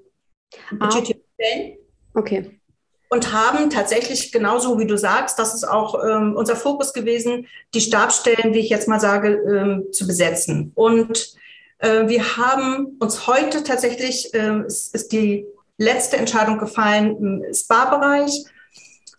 [0.73, 1.77] budgetierte Stellen.
[2.15, 2.61] Okay.
[3.09, 7.81] Und haben tatsächlich genauso wie du sagst, das ist auch ähm, unser Fokus gewesen, die
[7.81, 10.73] Stabsstellen, wie ich jetzt mal sage, ähm, zu besetzen.
[10.75, 11.35] Und
[11.79, 15.47] äh, wir haben uns heute tatsächlich, äh, ist, ist die
[15.79, 18.45] letzte Entscheidung gefallen im Spa-Bereich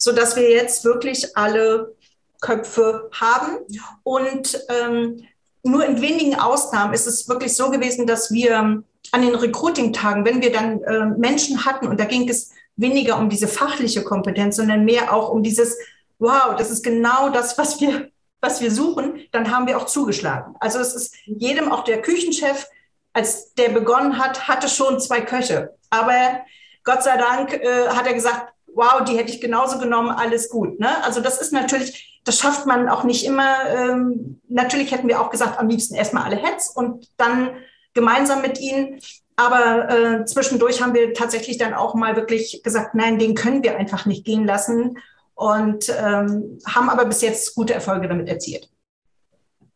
[0.01, 1.95] so dass wir jetzt wirklich alle
[2.41, 3.59] Köpfe haben.
[4.01, 5.23] Und ähm,
[5.61, 10.41] nur in wenigen Ausnahmen ist es wirklich so gewesen, dass wir an den Recruiting-Tagen, wenn
[10.41, 14.85] wir dann äh, Menschen hatten, und da ging es weniger um diese fachliche Kompetenz, sondern
[14.85, 15.77] mehr auch um dieses,
[16.17, 18.09] wow, das ist genau das, was wir,
[18.41, 20.55] was wir suchen, dann haben wir auch zugeschlagen.
[20.59, 22.65] Also es ist jedem, auch der Küchenchef,
[23.13, 25.75] als der begonnen hat, hatte schon zwei Köche.
[25.91, 26.39] Aber
[26.83, 30.79] Gott sei Dank äh, hat er gesagt, wow, die hätte ich genauso genommen, alles gut.
[30.79, 31.03] Ne?
[31.03, 33.65] Also das ist natürlich, das schafft man auch nicht immer.
[33.67, 37.51] Ähm, natürlich hätten wir auch gesagt, am liebsten erstmal alle Heads und dann
[37.93, 38.99] gemeinsam mit ihnen.
[39.36, 43.77] Aber äh, zwischendurch haben wir tatsächlich dann auch mal wirklich gesagt, nein, den können wir
[43.77, 44.97] einfach nicht gehen lassen
[45.34, 48.69] und ähm, haben aber bis jetzt gute Erfolge damit erzielt.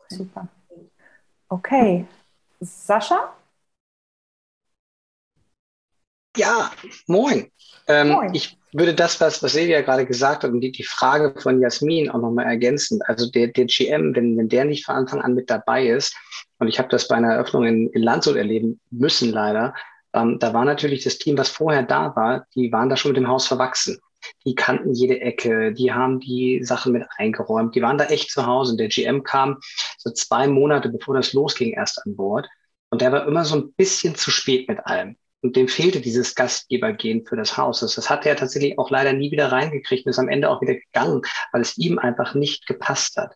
[0.09, 0.47] Super.
[1.49, 2.05] Okay.
[2.59, 3.33] Sascha?
[6.37, 6.71] Ja,
[7.07, 7.51] moin.
[7.87, 8.33] Ähm, moin.
[8.33, 12.09] Ich würde das, was, was Silvia gerade gesagt hat und die, die Frage von Jasmin
[12.09, 12.99] auch nochmal ergänzen.
[13.05, 16.15] Also der, der GM, wenn, wenn der nicht von Anfang an mit dabei ist,
[16.59, 19.73] und ich habe das bei einer Eröffnung in, in Landshut erleben müssen leider,
[20.13, 23.17] ähm, da war natürlich das Team, was vorher da war, die waren da schon mit
[23.17, 23.99] dem Haus verwachsen.
[24.45, 28.45] Die kannten jede Ecke, die haben die Sachen mit eingeräumt, die waren da echt zu
[28.45, 28.71] Hause.
[28.71, 29.59] Und der GM kam
[29.97, 32.47] so zwei Monate, bevor das losging, erst an Bord.
[32.89, 35.15] Und der war immer so ein bisschen zu spät mit allem.
[35.45, 37.81] Und dem fehlte dieses Gastgebergehen für das Haus.
[37.81, 40.73] Das hat er tatsächlich auch leider nie wieder reingekriegt und ist am Ende auch wieder
[40.73, 43.35] gegangen, weil es ihm einfach nicht gepasst hat.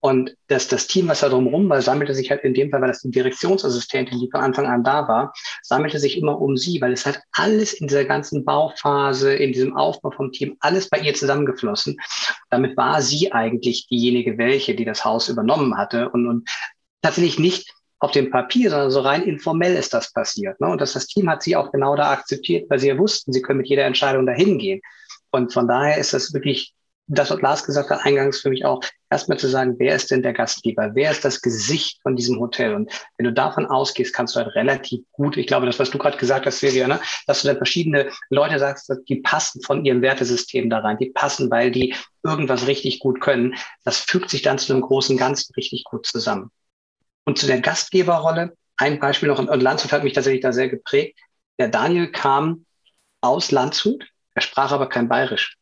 [0.00, 2.88] Und das, das Team, was da drumherum war, sammelte sich halt in dem Fall, weil
[2.88, 6.92] das die Direktionsassistentin, die von Anfang an da war, sammelte sich immer um sie, weil
[6.92, 11.14] es hat alles in dieser ganzen Bauphase, in diesem Aufbau vom Team, alles bei ihr
[11.14, 11.96] zusammengeflossen.
[12.50, 16.50] Damit war sie eigentlich diejenige, welche, die das Haus übernommen hatte und, und
[17.00, 20.60] tatsächlich nicht auf dem Papier, sondern so rein informell ist das passiert.
[20.60, 20.68] Ne?
[20.68, 23.42] Und das, das Team hat sie auch genau da akzeptiert, weil sie ja wussten, sie
[23.42, 24.80] können mit jeder Entscheidung dahin gehen.
[25.30, 26.74] Und von daher ist das wirklich,
[27.08, 30.22] das, was Lars gesagt hat, eingangs für mich auch, erstmal zu sagen, wer ist denn
[30.22, 30.90] der Gastgeber?
[30.94, 32.74] Wer ist das Gesicht von diesem Hotel?
[32.74, 35.98] Und wenn du davon ausgehst, kannst du halt relativ gut, ich glaube, das, was du
[35.98, 37.00] gerade gesagt hast, Silvia, ne?
[37.26, 41.50] dass du dann verschiedene Leute sagst, die passen von ihrem Wertesystem da rein, die passen,
[41.50, 43.54] weil die irgendwas richtig gut können.
[43.84, 46.50] Das fügt sich dann zu einem großen Ganzen richtig gut zusammen.
[47.26, 51.18] Und zu der Gastgeberrolle, ein Beispiel noch, und Landshut hat mich tatsächlich da sehr geprägt.
[51.58, 52.64] Der Daniel kam
[53.20, 55.56] aus Landshut, er sprach aber kein Bayerisch.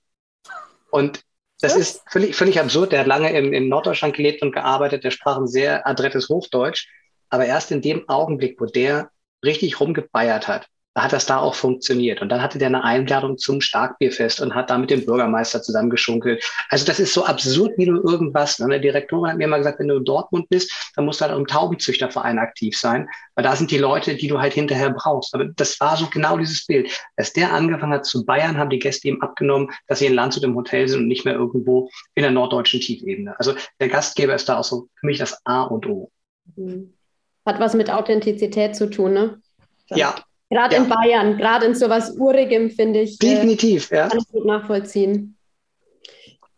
[0.91, 1.25] Und
[1.61, 2.93] das ist völlig, völlig absurd.
[2.93, 6.89] Der hat lange in, in Norddeutschland gelebt und gearbeitet, der sprach ein sehr adrettes Hochdeutsch.
[7.31, 9.11] Aber erst in dem Augenblick, wo der
[9.43, 12.23] richtig rumgebeiert hat, hat das da auch funktioniert.
[12.23, 16.45] Und dann hatte der eine Einladung zum Starkbierfest und hat da mit dem Bürgermeister zusammengeschunkelt.
[16.69, 18.61] Also das ist so absurd wie nur irgendwas.
[18.61, 18.75] Und ne?
[18.75, 21.37] der Direktor hat mir mal gesagt, wenn du in Dortmund bist, dann musst du halt
[21.37, 25.35] im Taubenzüchterverein aktiv sein, weil da sind die Leute, die du halt hinterher brauchst.
[25.35, 26.89] Aber das war so genau dieses Bild.
[27.17, 30.45] Als der angefangen hat zu Bayern, haben die Gäste ihm abgenommen, dass sie in Landshut
[30.45, 33.35] im Hotel sind und nicht mehr irgendwo in der norddeutschen Tiefebene.
[33.39, 36.11] Also der Gastgeber ist da auch so für mich das A und O.
[37.45, 39.41] Hat was mit Authentizität zu tun, ne?
[39.91, 40.15] Ja,
[40.51, 40.83] Gerade ja.
[40.83, 43.15] in Bayern, gerade in sowas Urigem, finde ich.
[43.23, 44.09] Äh, Definitiv, äh, ja.
[44.09, 45.37] Kann ich gut nachvollziehen.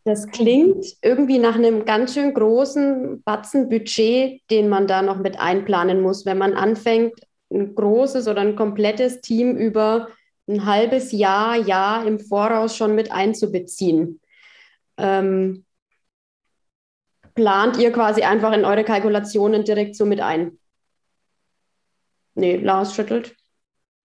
[0.04, 5.40] Das klingt irgendwie nach einem ganz schön großen Batzen Budget, den man da noch mit
[5.40, 7.14] einplanen muss, wenn man anfängt,
[7.50, 10.08] ein großes oder ein komplettes Team über
[10.48, 14.20] ein halbes Jahr, Jahr im Voraus schon mit einzubeziehen.
[14.96, 15.64] Ähm,
[17.34, 20.58] plant ihr quasi einfach in eure Kalkulationen direkt so mit ein?
[22.34, 23.34] Nee, Lars schüttelt.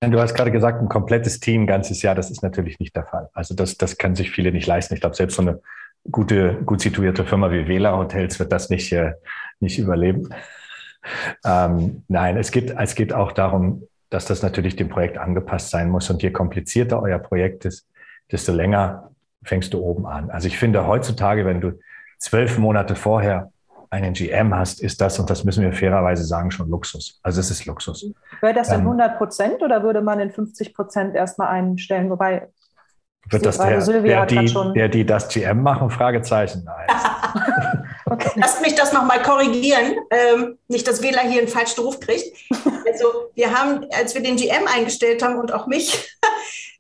[0.04, 3.06] Du hast gerade gesagt, ein komplettes Team, ein ganzes Jahr, das ist natürlich nicht der
[3.06, 3.30] Fall.
[3.34, 4.96] Also das, das können sich viele nicht leisten.
[4.96, 5.62] Ich glaube, selbst so eine
[6.10, 9.14] gute, gut situierte Firma wie Wähler Hotels wird das nicht, äh,
[9.60, 10.30] nicht überleben.
[11.46, 15.90] Ähm, nein, es geht, es geht auch darum, dass das natürlich dem Projekt angepasst sein
[15.90, 16.10] muss.
[16.10, 17.88] Und je komplizierter euer Projekt ist,
[18.32, 19.12] desto länger
[19.44, 20.32] fängst du oben an.
[20.32, 21.80] Also ich finde heutzutage, wenn du
[22.18, 23.52] zwölf Monate vorher
[23.92, 27.20] einen GM hast, ist das, und das müssen wir fairerweise sagen, schon Luxus.
[27.24, 28.06] Also es ist Luxus.
[28.40, 32.10] Wäre das in 100 Prozent oder würde man in 50 Prozent erstmal einstellen?
[32.10, 32.48] Wobei
[33.30, 35.90] wird das der, der, die, der, die das GM machen?
[35.90, 36.64] Fragezeichen.
[36.64, 36.88] Nein.
[38.06, 38.32] okay.
[38.36, 42.26] Lasst mich das nochmal korrigieren, ähm, nicht, dass Wähler hier einen falschen Ruf kriegt.
[42.92, 46.14] Also wir haben, als wir den GM eingestellt haben und auch mich,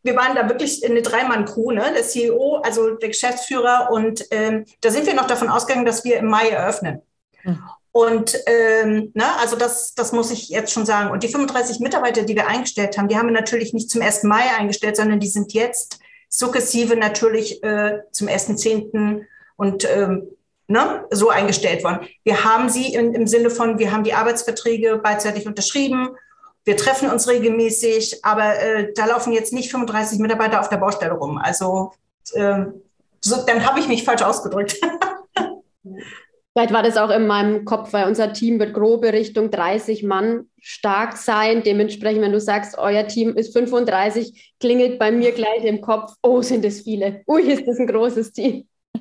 [0.03, 1.91] wir waren da wirklich eine Dreimann-Crew, ne?
[1.93, 3.89] der CEO, also der Geschäftsführer.
[3.91, 7.01] Und ähm, da sind wir noch davon ausgegangen, dass wir im Mai eröffnen.
[7.43, 7.59] Mhm.
[7.93, 11.11] Und ähm, ne, also das, das muss ich jetzt schon sagen.
[11.11, 14.23] Und die 35 Mitarbeiter, die wir eingestellt haben, die haben wir natürlich nicht zum 1.
[14.23, 19.25] Mai eingestellt, sondern die sind jetzt sukzessive natürlich äh, zum 1.10.
[19.57, 20.29] und ähm,
[20.67, 22.07] ne, so eingestellt worden.
[22.23, 26.15] Wir haben sie in, im Sinne von, wir haben die Arbeitsverträge beidseitig unterschrieben
[26.63, 31.13] wir treffen uns regelmäßig, aber äh, da laufen jetzt nicht 35 Mitarbeiter auf der Baustelle
[31.13, 31.37] rum.
[31.37, 31.91] Also
[32.33, 32.65] äh,
[33.19, 34.79] so, dann habe ich mich falsch ausgedrückt.
[36.53, 40.49] Vielleicht war das auch in meinem Kopf, weil unser Team wird grobe Richtung 30 Mann
[40.59, 41.63] stark sein.
[41.63, 46.41] Dementsprechend, wenn du sagst, euer Team ist 35, klingelt bei mir gleich im Kopf, oh,
[46.41, 47.21] sind es viele.
[47.25, 48.67] Ui, ist das ein großes Team.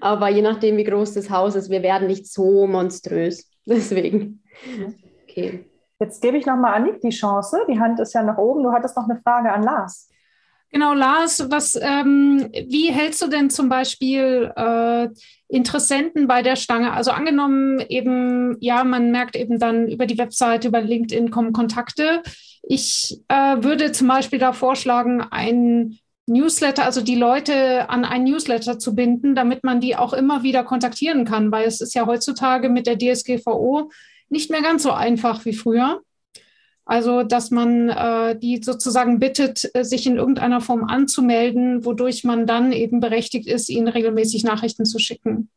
[0.00, 3.50] Aber je nachdem, wie groß das Haus ist, wir werden nicht so monströs.
[3.66, 4.44] Deswegen.
[5.28, 5.64] Okay.
[6.02, 7.60] Jetzt gebe ich nochmal Annik die Chance.
[7.68, 8.64] Die Hand ist ja nach oben.
[8.64, 10.10] Du hattest noch eine Frage an Lars.
[10.72, 15.08] Genau, Lars, was, ähm, wie hältst du denn zum Beispiel äh,
[15.46, 16.92] Interessenten bei der Stange?
[16.92, 22.22] Also angenommen eben, ja, man merkt eben dann über die Webseite, über LinkedIn kommen Kontakte.
[22.64, 28.80] Ich äh, würde zum Beispiel da vorschlagen, ein Newsletter, also die Leute an ein Newsletter
[28.80, 32.68] zu binden, damit man die auch immer wieder kontaktieren kann, weil es ist ja heutzutage
[32.68, 33.90] mit der DSGVO
[34.32, 36.02] nicht mehr ganz so einfach wie früher.
[36.84, 42.44] Also, dass man äh, die sozusagen bittet, äh, sich in irgendeiner Form anzumelden, wodurch man
[42.46, 45.48] dann eben berechtigt ist, ihnen regelmäßig Nachrichten zu schicken.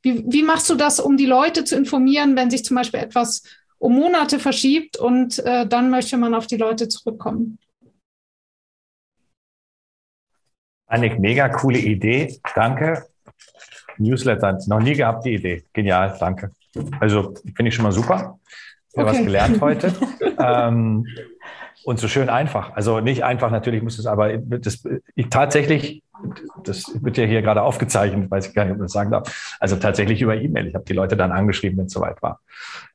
[0.00, 3.42] Wie, wie machst du das, um die Leute zu informieren, wenn sich zum Beispiel etwas
[3.78, 7.58] um Monate verschiebt und äh, dann möchte man auf die Leute zurückkommen?
[10.86, 12.40] Eine mega coole Idee.
[12.54, 13.09] Danke.
[14.00, 14.58] Newsletter.
[14.66, 15.64] Noch nie gehabt die Idee.
[15.72, 16.16] Genial.
[16.18, 16.50] Danke.
[17.00, 18.38] Also finde ich schon mal super.
[18.92, 19.06] Okay.
[19.06, 19.92] was gelernt heute.
[20.38, 21.06] ähm,
[21.84, 22.74] und so schön einfach.
[22.74, 24.84] Also nicht einfach, natürlich muss es aber das,
[25.14, 26.02] ich, tatsächlich,
[26.64, 29.56] das wird ja hier gerade aufgezeichnet, weiß ich gar nicht, ob ich das sagen darf.
[29.60, 30.66] Also tatsächlich über E-Mail.
[30.66, 32.40] Ich habe die Leute dann angeschrieben, wenn es soweit war.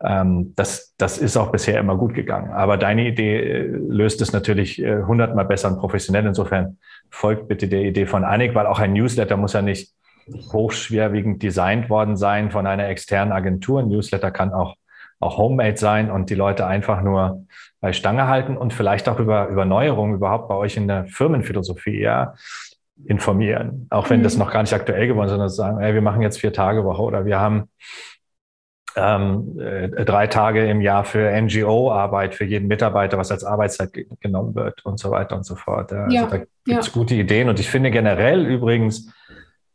[0.03, 2.51] Ähm, das, das ist auch bisher immer gut gegangen.
[2.51, 6.25] Aber deine Idee äh, löst es natürlich äh, hundertmal besser und professionell.
[6.27, 6.77] Insofern
[7.09, 9.93] folgt bitte der Idee von Annik, weil auch ein Newsletter muss ja nicht
[10.27, 13.81] hochschwerwiegend designt worden sein von einer externen Agentur.
[13.81, 14.75] Ein Newsletter kann auch,
[15.19, 17.45] auch homemade sein und die Leute einfach nur
[17.81, 22.01] bei Stange halten und vielleicht auch über, über Neuerungen überhaupt bei euch in der Firmenphilosophie
[22.01, 22.33] ja,
[23.05, 23.87] informieren.
[23.89, 24.23] Auch wenn mhm.
[24.23, 26.83] das noch gar nicht aktuell geworden ist, sondern sagen, ey, wir machen jetzt vier Tage
[26.83, 27.69] Woche oder wir haben
[28.95, 34.55] ähm, äh, drei Tage im Jahr für NGO-Arbeit für jeden Mitarbeiter, was als Arbeitszeit genommen
[34.55, 35.91] wird und so weiter und so fort.
[35.91, 36.93] Also ja, da gibt es ja.
[36.93, 37.49] gute Ideen.
[37.49, 39.13] Und ich finde generell übrigens,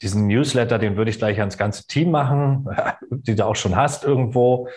[0.03, 2.69] diesen Newsletter, den würde ich gleich ans ganze Team machen,
[3.11, 4.69] die du auch schon hast irgendwo.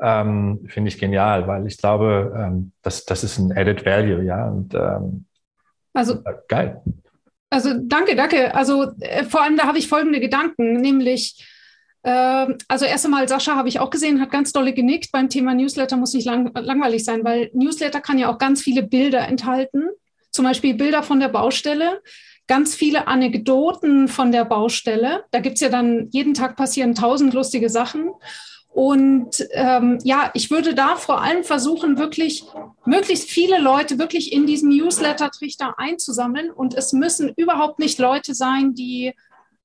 [0.00, 4.48] Ähm, Finde ich genial, weil ich glaube, ähm, das, das ist ein Added Value, ja.
[4.48, 5.24] Und ähm,
[5.94, 6.82] also äh, geil.
[7.48, 8.54] Also danke, danke.
[8.54, 11.42] Also äh, vor allem da habe ich folgende Gedanken, nämlich
[12.06, 15.10] Ähm, also erst einmal, Sascha habe ich auch gesehen, hat ganz dolle genickt.
[15.10, 18.84] Beim Thema Newsletter muss nicht lang, langweilig sein, weil Newsletter kann ja auch ganz viele
[18.84, 19.88] Bilder enthalten.
[20.30, 22.00] Zum Beispiel Bilder von der Baustelle,
[22.46, 25.24] ganz viele Anekdoten von der Baustelle.
[25.30, 28.10] Da gibt es ja dann, jeden Tag passieren tausend lustige Sachen.
[28.68, 32.44] Und ähm, ja, ich würde da vor allem versuchen, wirklich
[32.84, 36.50] möglichst viele Leute wirklich in diesen Newsletter-Trichter einzusammeln.
[36.50, 39.14] Und es müssen überhaupt nicht Leute sein, die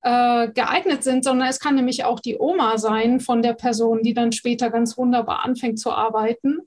[0.00, 4.14] äh, geeignet sind, sondern es kann nämlich auch die Oma sein von der Person, die
[4.14, 6.60] dann später ganz wunderbar anfängt zu arbeiten.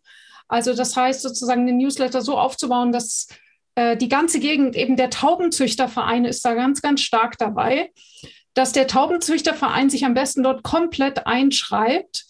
[0.48, 3.28] Also das heißt sozusagen den Newsletter so aufzubauen, dass
[3.76, 7.92] äh, die ganze Gegend, eben der Taubenzüchterverein ist da ganz, ganz stark dabei,
[8.54, 12.26] dass der Taubenzüchterverein sich am besten dort komplett einschreibt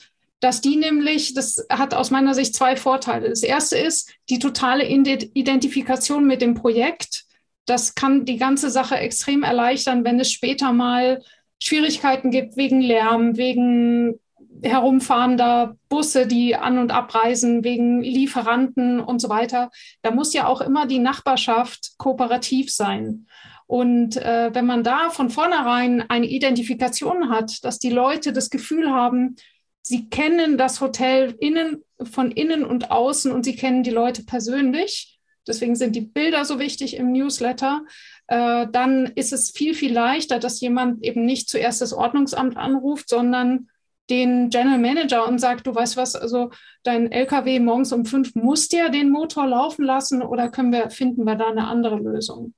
[0.46, 3.30] dass die nämlich, das hat aus meiner Sicht zwei Vorteile.
[3.30, 7.26] Das erste ist die totale Identifikation mit dem Projekt.
[7.66, 11.24] Das kann die ganze Sache extrem erleichtern, wenn es später mal
[11.60, 14.20] Schwierigkeiten gibt wegen Lärm, wegen
[14.64, 19.70] herumfahrender Busse, die an und abreisen, wegen Lieferanten und so weiter.
[20.02, 23.28] Da muss ja auch immer die Nachbarschaft kooperativ sein.
[23.68, 28.92] Und äh, wenn man da von vornherein eine Identifikation hat, dass die Leute das Gefühl
[28.92, 29.36] haben,
[29.82, 35.20] Sie kennen das Hotel innen, von innen und außen und Sie kennen die Leute persönlich.
[35.48, 37.84] Deswegen sind die Bilder so wichtig im Newsletter.
[38.28, 43.10] Äh, dann ist es viel, viel leichter, dass jemand eben nicht zuerst das Ordnungsamt anruft,
[43.10, 43.70] sondern
[44.10, 46.52] den General Manager und sagt, du weißt was, also
[46.84, 51.26] dein LKW morgens um fünf muss der den Motor laufen lassen oder können wir, finden
[51.26, 52.54] wir da eine andere Lösung?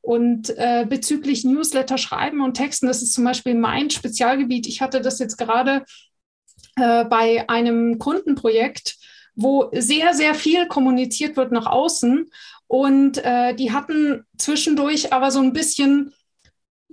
[0.00, 4.66] Und äh, bezüglich Newsletter schreiben und Texten, das ist zum Beispiel mein Spezialgebiet.
[4.66, 5.84] Ich hatte das jetzt gerade
[6.76, 8.96] äh, bei einem Kundenprojekt,
[9.34, 12.28] wo sehr, sehr viel kommuniziert wird nach außen.
[12.66, 16.12] Und äh, die hatten zwischendurch aber so ein bisschen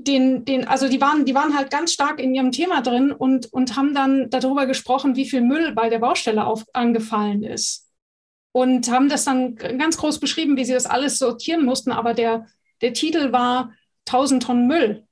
[0.03, 3.51] den, den, also die waren, die waren halt ganz stark in ihrem Thema drin und,
[3.53, 7.89] und haben dann darüber gesprochen, wie viel Müll bei der Baustelle auf, angefallen ist.
[8.53, 11.91] Und haben das dann ganz groß beschrieben, wie sie das alles sortieren mussten.
[11.91, 12.47] Aber der,
[12.81, 13.71] der Titel war
[14.07, 15.07] 1000 Tonnen Müll.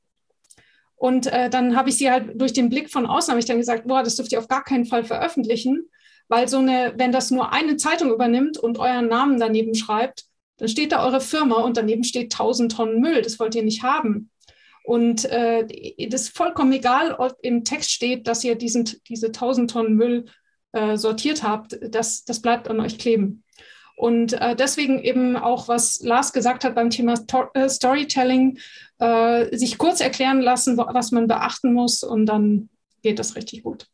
[0.95, 3.57] Und äh, dann habe ich sie halt durch den Blick von außen, habe ich dann
[3.57, 5.89] gesagt, boah, das dürft ihr auf gar keinen Fall veröffentlichen,
[6.27, 10.25] weil so eine, wenn das nur eine Zeitung übernimmt und euren Namen daneben schreibt,
[10.57, 13.21] dann steht da eure Firma und daneben steht 1000 Tonnen Müll.
[13.21, 14.29] Das wollt ihr nicht haben.
[14.89, 15.67] Und äh,
[16.09, 20.25] das ist vollkommen egal, ob im Text steht, dass ihr diesen, diese 1000 Tonnen Müll
[20.71, 21.77] äh, sortiert habt.
[21.93, 23.43] Das, das bleibt an euch kleben.
[23.95, 28.57] Und äh, deswegen eben auch, was Lars gesagt hat beim Thema Tor äh, Storytelling,
[28.97, 32.69] äh, sich kurz erklären lassen, was man beachten muss und dann
[33.03, 33.85] geht das richtig gut.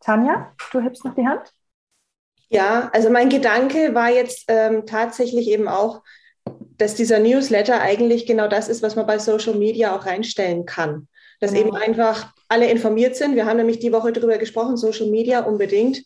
[0.00, 1.48] Tanja, du hebst noch die Hand?
[2.48, 6.02] Ja, also mein Gedanke war jetzt ähm, tatsächlich eben auch,
[6.78, 11.08] dass dieser Newsletter eigentlich genau das ist, was man bei Social Media auch reinstellen kann.
[11.40, 11.60] Dass ja.
[11.60, 13.34] eben einfach alle informiert sind.
[13.34, 16.02] Wir haben nämlich die Woche darüber gesprochen, Social Media unbedingt.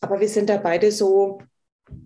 [0.00, 1.40] Aber wir sind da beide so,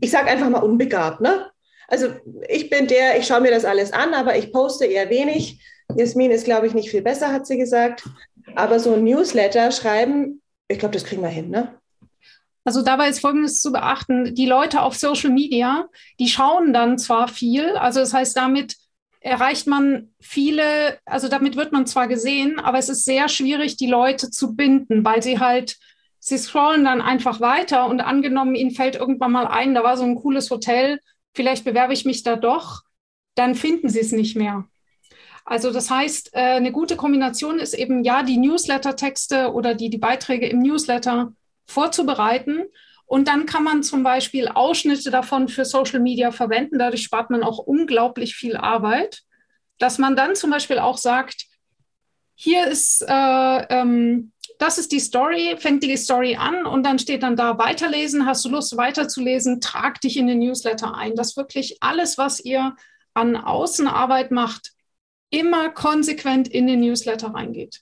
[0.01, 1.21] ich sage einfach mal unbegabt.
[1.21, 1.51] Ne?
[1.89, 2.09] Also
[2.49, 5.63] ich bin der, ich schaue mir das alles an, aber ich poste eher wenig.
[5.95, 8.05] Jasmin ist, glaube ich, nicht viel besser, hat sie gesagt.
[8.55, 11.79] Aber so ein Newsletter schreiben, ich glaube, das kriegen wir hin, ne?
[12.65, 14.35] Also dabei ist Folgendes zu beachten.
[14.35, 15.89] Die Leute auf Social Media,
[16.21, 18.77] die schauen dann zwar viel, also das heißt, damit
[19.21, 23.87] erreicht man viele, also damit wird man zwar gesehen, aber es ist sehr schwierig, die
[23.87, 25.79] Leute zu binden, weil sie halt
[26.25, 30.05] Sie scrollen dann einfach weiter und angenommen, Ihnen fällt irgendwann mal ein, da war so
[30.05, 31.01] ein cooles Hotel,
[31.35, 32.83] vielleicht bewerbe ich mich da doch,
[33.35, 34.69] dann finden Sie es nicht mehr.
[35.45, 39.99] Also das heißt, äh, eine gute Kombination ist eben ja die Newsletter-Texte oder die, die
[39.99, 41.33] Beiträge im Newsletter
[41.73, 42.65] vorzubereiten.
[43.07, 46.79] Und dann kann man zum Beispiel Ausschnitte davon für Social Media verwenden.
[46.79, 49.23] Dadurch spart man auch unglaublich viel Arbeit.
[49.79, 51.47] Dass man dann zum Beispiel auch sagt,
[52.35, 54.33] hier ist äh, ähm,
[54.63, 58.27] das ist die Story, fängt die Story an und dann steht dann da weiterlesen.
[58.27, 59.61] Hast du Lust weiterzulesen?
[59.61, 61.17] Trag dich in den Newsletter ein.
[61.17, 62.77] Dass wirklich alles, was ihr
[63.13, 64.73] an Außenarbeit macht,
[65.31, 67.81] immer konsequent in den Newsletter reingeht.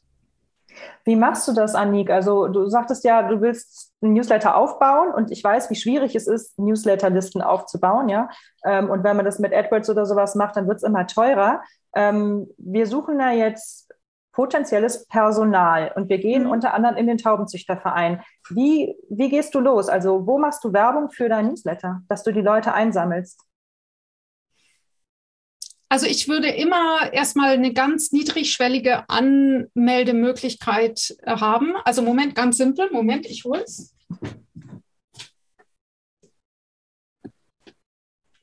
[1.05, 2.11] Wie machst du das, Annik?
[2.11, 6.27] Also du sagtest ja, du willst einen Newsletter aufbauen und ich weiß, wie schwierig es
[6.27, 8.29] ist, Newsletterlisten aufzubauen, ja.
[8.65, 11.63] Ähm, und wenn man das mit AdWords oder sowas macht, dann wird es immer teurer.
[11.95, 13.91] Ähm, wir suchen da jetzt
[14.33, 15.93] potenzielles Personal.
[15.95, 16.51] Und wir gehen mhm.
[16.51, 18.23] unter anderem in den Taubenzüchterverein.
[18.49, 19.89] Wie, wie gehst du los?
[19.89, 23.45] Also wo machst du Werbung für dein Newsletter, dass du die Leute einsammelst?
[25.93, 31.75] Also ich würde immer erstmal eine ganz niedrigschwellige Anmeldemöglichkeit haben.
[31.85, 32.89] Also Moment, ganz simpel.
[32.93, 33.93] Moment, ich hole es.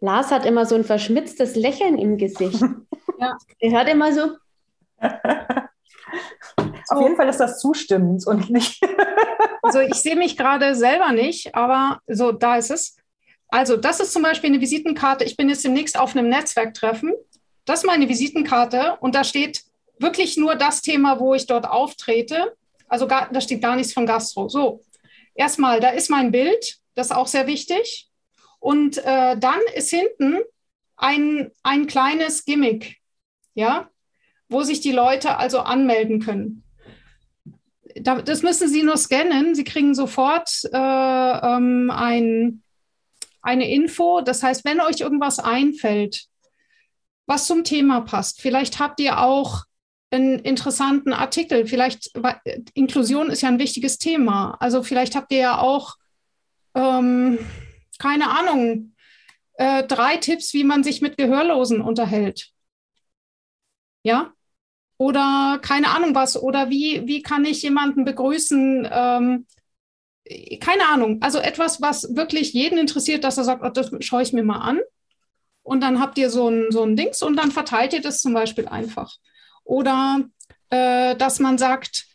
[0.01, 2.61] Lars hat immer so ein verschmitztes Lächeln im Gesicht.
[3.19, 3.37] ja.
[3.59, 4.31] Er hört immer so.
[4.99, 5.07] So.
[6.95, 8.85] Auf jeden Fall ist das zustimmend und nicht.
[9.61, 12.97] also ich sehe mich gerade selber nicht, aber so, da ist es.
[13.49, 15.23] Also, das ist zum Beispiel eine Visitenkarte.
[15.23, 17.13] Ich bin jetzt demnächst auf einem Netzwerktreffen.
[17.67, 19.61] Das ist meine Visitenkarte und da steht
[19.99, 22.55] wirklich nur das Thema, wo ich dort auftrete.
[22.87, 24.47] Also gar, da steht gar nichts von Gastro.
[24.47, 24.85] So,
[25.35, 28.09] erstmal, da ist mein Bild, das ist auch sehr wichtig.
[28.59, 30.39] Und äh, dann ist hinten
[30.95, 32.99] ein, ein kleines Gimmick,
[33.53, 33.89] ja,
[34.47, 36.63] wo sich die Leute also anmelden können.
[37.95, 39.55] Da, das müssen Sie nur scannen.
[39.55, 42.63] Sie kriegen sofort äh, ähm, ein,
[43.41, 44.21] eine Info.
[44.21, 46.29] Das heißt, wenn euch irgendwas einfällt,
[47.27, 49.65] was zum Thema passt, vielleicht habt ihr auch
[50.09, 51.67] einen interessanten Artikel.
[51.67, 52.11] Vielleicht,
[52.73, 54.55] Inklusion ist ja ein wichtiges Thema.
[54.59, 55.95] Also vielleicht habt ihr ja auch,
[56.75, 57.39] ähm,
[57.99, 58.93] keine Ahnung,
[59.55, 62.51] äh, drei Tipps, wie man sich mit Gehörlosen unterhält.
[64.03, 64.31] Ja?
[64.97, 66.41] Oder keine Ahnung was.
[66.41, 68.87] Oder wie, wie kann ich jemanden begrüßen?
[68.89, 69.45] Ähm,
[70.59, 71.21] keine Ahnung.
[71.21, 74.59] Also etwas, was wirklich jeden interessiert, dass er sagt, oh, das schaue ich mir mal
[74.59, 74.79] an.
[75.67, 78.33] Und dann habt ihr so ein, so ein Dings und dann verteilt ihr das zum
[78.33, 79.17] Beispiel einfach.
[79.65, 80.21] Oder
[80.69, 82.05] äh, dass man sagt,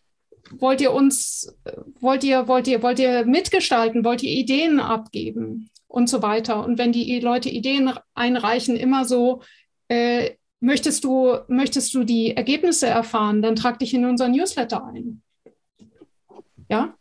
[0.53, 1.55] wollt ihr uns,
[2.00, 6.64] wollt ihr, wollt ihr, wollt ihr mitgestalten, wollt ihr Ideen abgeben und so weiter.
[6.64, 9.42] Und wenn die Leute Ideen einreichen, immer so,
[9.88, 10.30] äh,
[10.61, 15.20] möchtest du, möchtest du die Ergebnisse erfahren, dann trag dich in unser Newsletter ein.
[16.70, 16.94] Ja?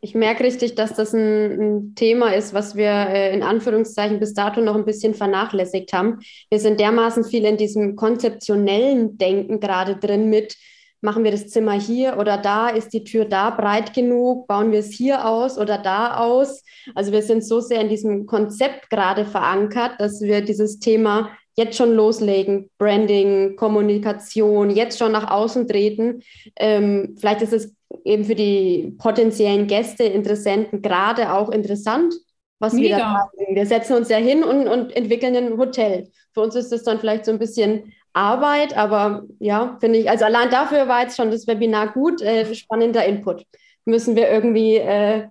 [0.00, 4.34] Ich merke richtig, dass das ein, ein Thema ist, was wir äh, in Anführungszeichen bis
[4.34, 6.18] dato noch ein bisschen vernachlässigt haben.
[6.50, 10.56] Wir sind dermaßen viel in diesem konzeptionellen Denken gerade drin mit,
[11.00, 14.80] machen wir das Zimmer hier oder da, ist die Tür da breit genug, bauen wir
[14.80, 16.62] es hier aus oder da aus.
[16.94, 21.76] Also wir sind so sehr in diesem Konzept gerade verankert, dass wir dieses Thema jetzt
[21.76, 26.22] schon loslegen, Branding, Kommunikation, jetzt schon nach außen treten.
[26.56, 32.14] Ähm, vielleicht ist es eben für die potenziellen Gäste, Interessenten gerade auch interessant,
[32.58, 32.88] was Mega.
[32.88, 33.54] wir da machen.
[33.54, 36.10] Wir setzen uns ja hin und, und entwickeln ein Hotel.
[36.32, 40.24] Für uns ist das dann vielleicht so ein bisschen Arbeit, aber ja, finde ich, also
[40.24, 43.44] allein dafür war jetzt schon das Webinar gut, äh, spannender Input.
[43.84, 45.28] Müssen wir irgendwie äh,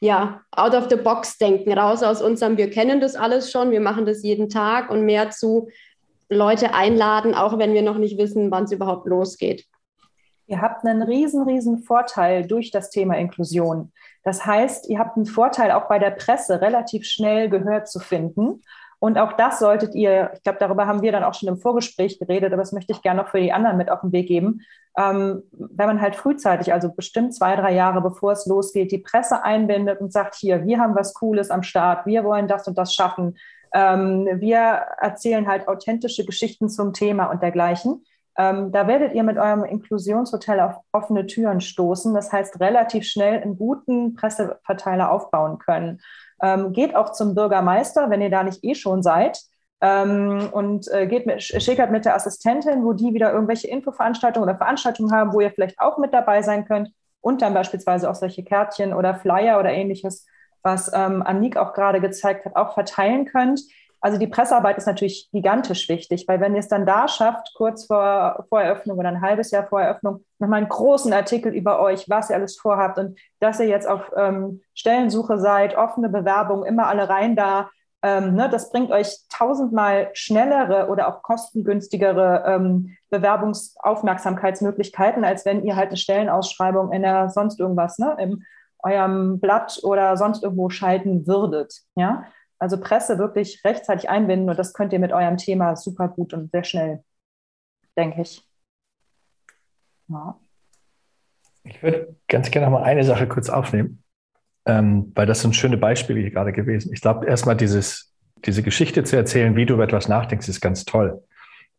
[0.00, 3.80] ja, out of the box denken, raus aus unserem, wir kennen das alles schon, wir
[3.80, 5.68] machen das jeden Tag und mehr zu
[6.28, 9.64] Leute einladen, auch wenn wir noch nicht wissen, wann es überhaupt losgeht.
[10.52, 13.90] Ihr habt einen riesen, riesen Vorteil durch das Thema Inklusion.
[14.22, 18.60] Das heißt, ihr habt einen Vorteil auch bei der Presse relativ schnell Gehör zu finden.
[18.98, 22.18] Und auch das solltet ihr, ich glaube, darüber haben wir dann auch schon im Vorgespräch
[22.18, 24.60] geredet, aber das möchte ich gerne noch für die anderen mit auf den Weg geben.
[24.98, 29.42] Ähm, wenn man halt frühzeitig, also bestimmt zwei, drei Jahre bevor es losgeht, die Presse
[29.42, 32.92] einbindet und sagt, hier, wir haben was Cooles am Start, wir wollen das und das
[32.92, 33.38] schaffen.
[33.72, 34.58] Ähm, wir
[35.00, 38.04] erzählen halt authentische Geschichten zum Thema und dergleichen
[38.38, 42.14] ähm, da werdet ihr mit eurem Inklusionshotel auf offene Türen stoßen.
[42.14, 46.00] Das heißt, relativ schnell einen guten Presseverteiler aufbauen können.
[46.42, 49.38] Ähm, geht auch zum Bürgermeister, wenn ihr da nicht eh schon seid.
[49.82, 54.56] Ähm, und äh, geht mit, schickert mit der Assistentin, wo die wieder irgendwelche Infoveranstaltungen oder
[54.56, 56.90] Veranstaltungen haben, wo ihr vielleicht auch mit dabei sein könnt.
[57.20, 60.26] Und dann beispielsweise auch solche Kärtchen oder Flyer oder ähnliches,
[60.62, 63.60] was ähm, Annik auch gerade gezeigt hat, auch verteilen könnt.
[64.02, 67.86] Also die Pressearbeit ist natürlich gigantisch wichtig, weil wenn ihr es dann da schafft, kurz
[67.86, 72.10] vor, vor Eröffnung oder ein halbes Jahr vor Eröffnung, nochmal einen großen Artikel über euch,
[72.10, 76.88] was ihr alles vorhabt und dass ihr jetzt auf ähm, Stellensuche seid, offene Bewerbung, immer
[76.88, 77.70] alle rein da,
[78.02, 85.76] ähm, ne, das bringt euch tausendmal schnellere oder auch kostengünstigere ähm, Bewerbungsaufmerksamkeitsmöglichkeiten, als wenn ihr
[85.76, 88.42] halt eine Stellenausschreibung in der sonst irgendwas, ne, in
[88.82, 91.82] eurem Blatt oder sonst irgendwo schalten würdet.
[91.94, 92.24] Ja,
[92.62, 96.52] also Presse wirklich rechtzeitig einbinden und das könnt ihr mit eurem Thema super gut und
[96.52, 97.02] sehr schnell,
[97.98, 98.48] denke ich.
[100.06, 100.38] Ja.
[101.64, 104.04] Ich würde ganz gerne noch mal eine Sache kurz aufnehmen,
[104.64, 106.92] ähm, weil das sind schöne Beispiele hier gerade gewesen.
[106.92, 110.84] Ich glaube, erstmal dieses, diese Geschichte zu erzählen, wie du über etwas nachdenkst, ist ganz
[110.84, 111.20] toll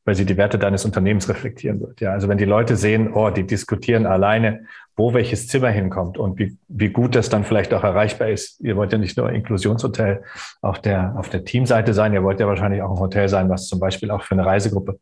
[0.06, 2.02] weil sie die Werte deines Unternehmens reflektieren wird.
[2.02, 6.38] Ja, also wenn die Leute sehen, oh, die diskutieren alleine, wo welches Zimmer hinkommt und
[6.38, 8.60] wie, wie gut das dann vielleicht auch erreichbar ist.
[8.62, 10.24] Ihr wollt ja nicht nur Inklusionshotel
[10.62, 13.68] auf der, auf der Teamseite sein, ihr wollt ja wahrscheinlich auch ein Hotel sein, was
[13.68, 15.00] zum Beispiel auch für eine Reisegruppe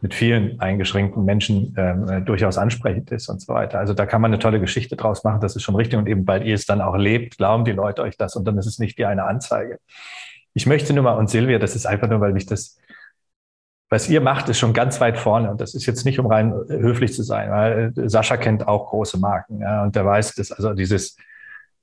[0.00, 3.78] mit vielen eingeschränkten Menschen äh, durchaus ansprechend ist und so weiter.
[3.78, 5.98] Also da kann man eine tolle Geschichte draus machen, das ist schon richtig.
[5.98, 8.56] Und eben, weil ihr es dann auch lebt, glauben die Leute euch das und dann
[8.58, 9.78] ist es nicht die eine Anzeige.
[10.54, 12.78] Ich möchte nur mal, und Silvia, das ist einfach nur, weil mich das
[13.90, 15.50] was ihr macht, ist schon ganz weit vorne.
[15.50, 18.90] Und das ist jetzt nicht, um rein höflich zu sein, weil äh, Sascha kennt auch
[18.90, 19.60] große Marken.
[19.60, 21.16] Ja, und der weiß, dass also dieses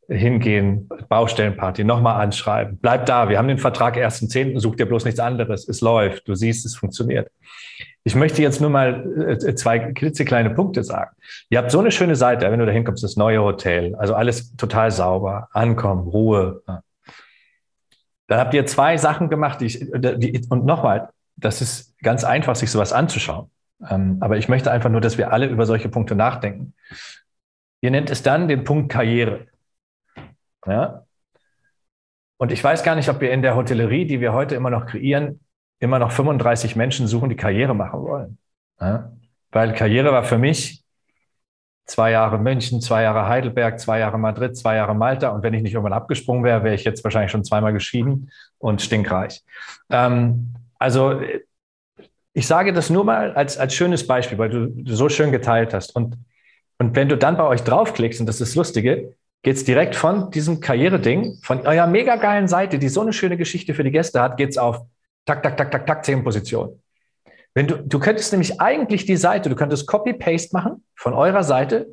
[0.07, 4.85] Hingehen, Baustellenparty, nochmal anschreiben, bleib da, wir haben den Vertrag erst im 10., such dir
[4.85, 7.31] bloß nichts anderes, es läuft, du siehst, es funktioniert.
[8.03, 11.15] Ich möchte jetzt nur mal äh, zwei klitzekleine Punkte sagen.
[11.49, 13.95] Ihr habt so eine schöne Seite, wenn du da hinkommst, das neue Hotel.
[13.95, 16.61] Also alles total sauber, ankommen, Ruhe.
[18.27, 22.55] Dann habt ihr zwei Sachen gemacht, die ich, die, und nochmal, das ist ganz einfach,
[22.55, 23.49] sich sowas anzuschauen.
[23.89, 26.73] Ähm, aber ich möchte einfach nur, dass wir alle über solche Punkte nachdenken.
[27.81, 29.47] Ihr nennt es dann den Punkt Karriere.
[30.65, 31.05] Ja?
[32.37, 34.85] Und ich weiß gar nicht, ob wir in der Hotellerie, die wir heute immer noch
[34.85, 35.39] kreieren,
[35.79, 38.37] immer noch 35 Menschen suchen, die Karriere machen wollen.
[38.79, 39.11] Ja?
[39.51, 40.83] Weil Karriere war für mich
[41.85, 45.29] zwei Jahre München, zwei Jahre Heidelberg, zwei Jahre Madrid, zwei Jahre Malta.
[45.29, 48.81] Und wenn ich nicht irgendwann abgesprungen wäre, wäre ich jetzt wahrscheinlich schon zweimal geschieden und
[48.81, 49.43] stinkreich.
[49.89, 51.21] Ähm, also
[52.33, 55.95] ich sage das nur mal als, als schönes Beispiel, weil du, so schön geteilt hast.
[55.95, 56.17] Und,
[56.77, 59.95] und wenn du dann bei euch draufklickst, und das ist das Lustige, geht es direkt
[59.95, 63.91] von diesem Karriere-Ding, von eurer mega geilen Seite, die so eine schöne Geschichte für die
[63.91, 64.81] Gäste hat, geht es auf
[65.25, 66.81] tak, tak, tak, tak, tak, zehn Positionen.
[67.53, 71.87] Wenn du, du könntest nämlich eigentlich die Seite, du könntest Copy-Paste machen von eurer Seite,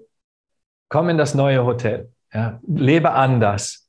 [0.89, 3.89] komm in das neue Hotel, ja, lebe anders,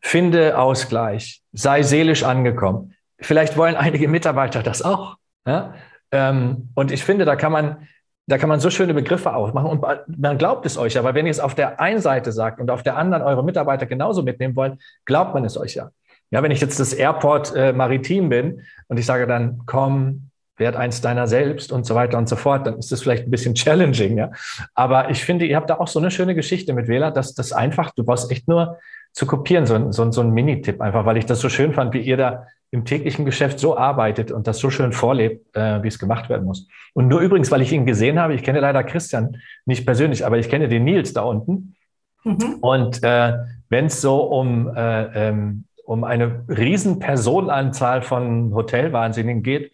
[0.00, 2.94] finde Ausgleich, sei seelisch angekommen.
[3.22, 5.16] Vielleicht wollen einige Mitarbeiter das auch.
[5.46, 5.74] Ja?
[6.10, 7.88] Ähm, und ich finde, da kann man,
[8.26, 9.84] da kann man so schöne Begriffe aufmachen und
[10.18, 12.70] man glaubt es euch ja, weil wenn ihr es auf der einen Seite sagt und
[12.70, 15.90] auf der anderen eure Mitarbeiter genauso mitnehmen wollen, glaubt man es euch ja.
[16.30, 20.76] Ja, wenn ich jetzt das Airport äh, Maritim bin und ich sage dann, komm, werd
[20.76, 23.54] eins deiner selbst und so weiter und so fort, dann ist das vielleicht ein bisschen
[23.54, 24.30] challenging, ja.
[24.74, 27.52] Aber ich finde, ihr habt da auch so eine schöne Geschichte mit Wähler, dass das
[27.52, 28.78] einfach, du brauchst echt nur
[29.12, 32.00] zu kopieren, so, so, so ein Mini-Tipp einfach, weil ich das so schön fand, wie
[32.00, 35.98] ihr da im täglichen Geschäft so arbeitet und das so schön vorlebt, äh, wie es
[35.98, 36.66] gemacht werden muss.
[36.94, 39.36] Und nur übrigens, weil ich ihn gesehen habe, ich kenne leider Christian
[39.66, 41.76] nicht persönlich, aber ich kenne den Nils da unten.
[42.24, 42.56] Mhm.
[42.62, 43.34] Und äh,
[43.68, 49.72] wenn es so um, äh, ähm, um eine riesen Personenanzahl von Hotelwahnsinnigen geht,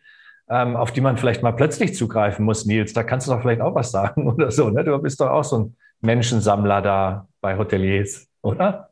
[0.51, 3.61] ähm, auf die man vielleicht mal plötzlich zugreifen muss, Nils, da kannst du doch vielleicht
[3.61, 4.70] auch was sagen oder so.
[4.70, 4.82] Ne?
[4.82, 8.88] Du bist doch auch so ein Menschensammler da bei Hoteliers, oder?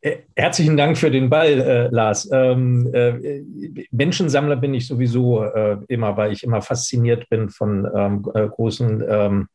[0.00, 2.28] Äh, herzlichen Dank für den Ball, äh, Lars.
[2.32, 3.42] Ähm, äh,
[3.90, 9.04] Menschensammler bin ich sowieso äh, immer, weil ich immer fasziniert bin von ähm, äh, großen
[9.08, 9.48] ähm,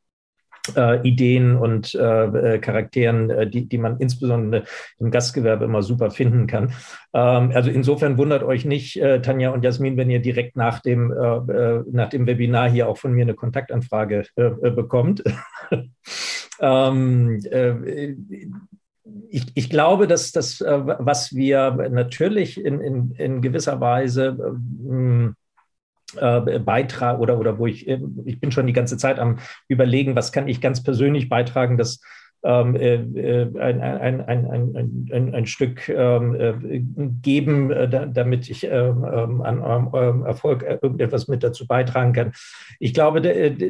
[0.76, 4.64] äh, Ideen und Charakteren, die, die man insbesondere
[4.98, 6.72] im Gastgewerbe immer super finden kann.
[7.14, 11.10] Ähm, also insofern wundert euch nicht, Tanja und Jasmin, wenn ihr direkt nach dem,
[11.92, 15.24] nach dem Webinar hier auch von mir eine Kontaktanfrage bekommt.
[16.60, 17.42] Ähm,
[19.30, 25.36] ich, ich, glaube, dass das, äh, was wir natürlich in, in, in gewisser Weise ähm,
[26.16, 30.16] äh, beitragen oder, oder wo ich, äh, ich bin schon die ganze Zeit am Überlegen,
[30.16, 32.76] was kann ich ganz persönlich beitragen, dass äh, äh, ein,
[33.58, 36.82] ein, ein, ein, ein, Stück ähm, äh,
[37.22, 37.70] geben,
[38.14, 42.34] damit ich ähm, an eurem Erfolg irgendetwas mit dazu beitragen kann.
[42.80, 43.22] Ich glaube,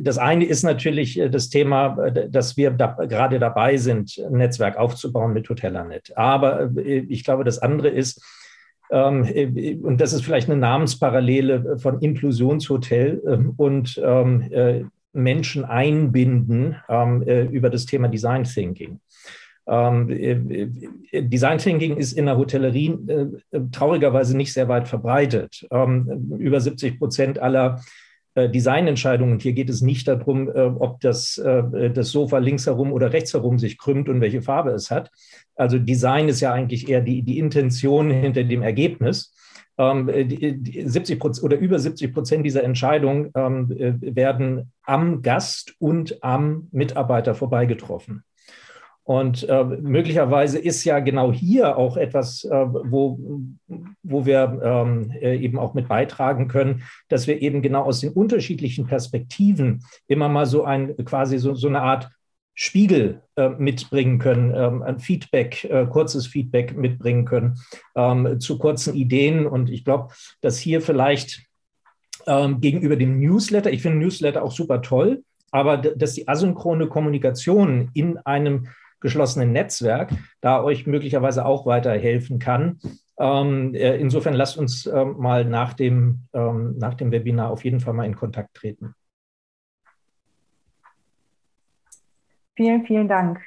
[0.01, 5.33] das eine ist natürlich das Thema, dass wir da, gerade dabei sind, ein Netzwerk aufzubauen
[5.33, 6.17] mit Hotelanet.
[6.17, 8.25] Aber ich glaube, das andere ist,
[8.89, 14.01] und das ist vielleicht eine Namensparallele von Inklusionshotel und
[15.13, 18.99] Menschen einbinden ähm, äh, über das Thema Design Thinking.
[19.65, 20.67] Ähm, äh,
[21.11, 25.65] äh, Design Thinking ist in der Hotellerie äh, traurigerweise nicht sehr weit verbreitet.
[25.71, 27.81] Ähm, über 70 Prozent aller
[28.35, 33.33] äh, Designentscheidungen, hier geht es nicht darum, ob das, das Sofa links herum oder rechts
[33.33, 35.11] herum sich krümmt und welche Farbe es hat.
[35.55, 39.33] Also Design ist ja eigentlich eher die, die Intention hinter dem Ergebnis.
[39.77, 46.67] 70 ähm, oder über 70 Prozent dieser Entscheidungen ähm, äh, werden am Gast und am
[46.71, 48.23] Mitarbeiter vorbeigetroffen.
[49.05, 53.19] Und äh, möglicherweise ist ja genau hier auch etwas, äh, wo,
[54.01, 58.13] wo wir ähm, äh, eben auch mit beitragen können, dass wir eben genau aus den
[58.13, 62.11] unterschiedlichen Perspektiven immer mal so ein quasi so, so eine Art
[62.55, 67.57] Spiegel äh, mitbringen können, ähm, ein Feedback, äh, kurzes Feedback mitbringen können
[67.95, 69.47] ähm, zu kurzen Ideen.
[69.47, 71.43] Und ich glaube, dass hier vielleicht
[72.27, 77.89] ähm, gegenüber dem Newsletter, ich finde Newsletter auch super toll, aber dass die asynchrone Kommunikation
[77.93, 78.67] in einem
[78.99, 82.79] geschlossenen Netzwerk da euch möglicherweise auch weiterhelfen kann.
[83.19, 87.79] Ähm, äh, insofern lasst uns ähm, mal nach dem, ähm, nach dem Webinar auf jeden
[87.79, 88.95] Fall mal in Kontakt treten.
[92.55, 93.39] Vielen, vielen Dank.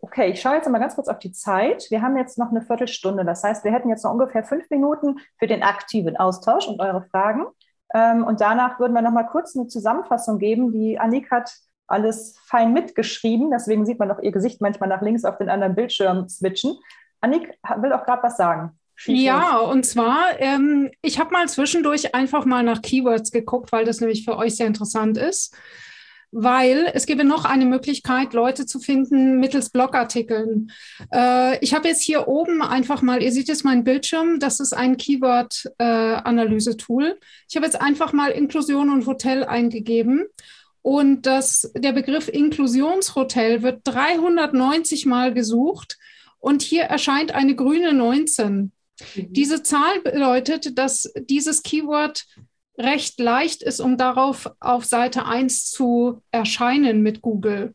[0.00, 1.86] Okay, ich schaue jetzt mal ganz kurz auf die Zeit.
[1.90, 3.24] Wir haben jetzt noch eine Viertelstunde.
[3.24, 7.06] Das heißt, wir hätten jetzt noch ungefähr fünf Minuten für den aktiven Austausch und eure
[7.10, 7.46] Fragen.
[7.94, 10.72] Ähm, und danach würden wir noch mal kurz eine Zusammenfassung geben.
[10.72, 11.50] Die Annik hat
[11.86, 13.50] alles fein mitgeschrieben.
[13.50, 16.76] Deswegen sieht man auch ihr Gesicht manchmal nach links auf den anderen Bildschirm switchen.
[17.20, 18.78] Annik will auch gerade was sagen.
[19.06, 24.00] Ja, und zwar, ähm, ich habe mal zwischendurch einfach mal nach Keywords geguckt, weil das
[24.00, 25.56] nämlich für euch sehr interessant ist.
[26.36, 30.72] Weil es gäbe noch eine Möglichkeit, Leute zu finden mittels Blogartikeln.
[31.12, 34.72] Äh, ich habe jetzt hier oben einfach mal, ihr seht jetzt meinen Bildschirm, das ist
[34.72, 37.04] ein Keyword-Analyse-Tool.
[37.04, 37.14] Äh,
[37.48, 40.24] ich habe jetzt einfach mal Inklusion und Hotel eingegeben.
[40.82, 45.98] Und das, der Begriff Inklusionshotel wird 390 Mal gesucht.
[46.40, 48.56] Und hier erscheint eine grüne 19.
[48.56, 48.72] Mhm.
[49.14, 52.26] Diese Zahl bedeutet, dass dieses Keyword
[52.78, 57.72] recht leicht ist, um darauf auf Seite 1 zu erscheinen mit Google.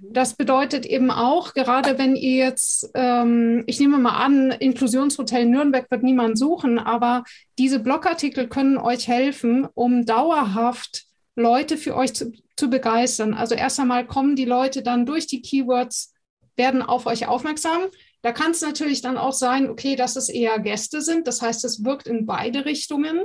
[0.00, 0.12] Mhm.
[0.12, 5.90] Das bedeutet eben auch, gerade wenn ihr jetzt, ähm, ich nehme mal an, Inklusionshotel Nürnberg
[5.90, 7.24] wird niemand suchen, aber
[7.58, 11.04] diese Blogartikel können euch helfen, um dauerhaft
[11.36, 13.34] Leute für euch zu, zu begeistern.
[13.34, 16.12] Also erst einmal kommen die Leute dann durch die Keywords,
[16.56, 17.82] werden auf euch aufmerksam.
[18.22, 21.26] Da kann es natürlich dann auch sein, okay, dass es eher Gäste sind.
[21.26, 23.20] Das heißt, es wirkt in beide Richtungen.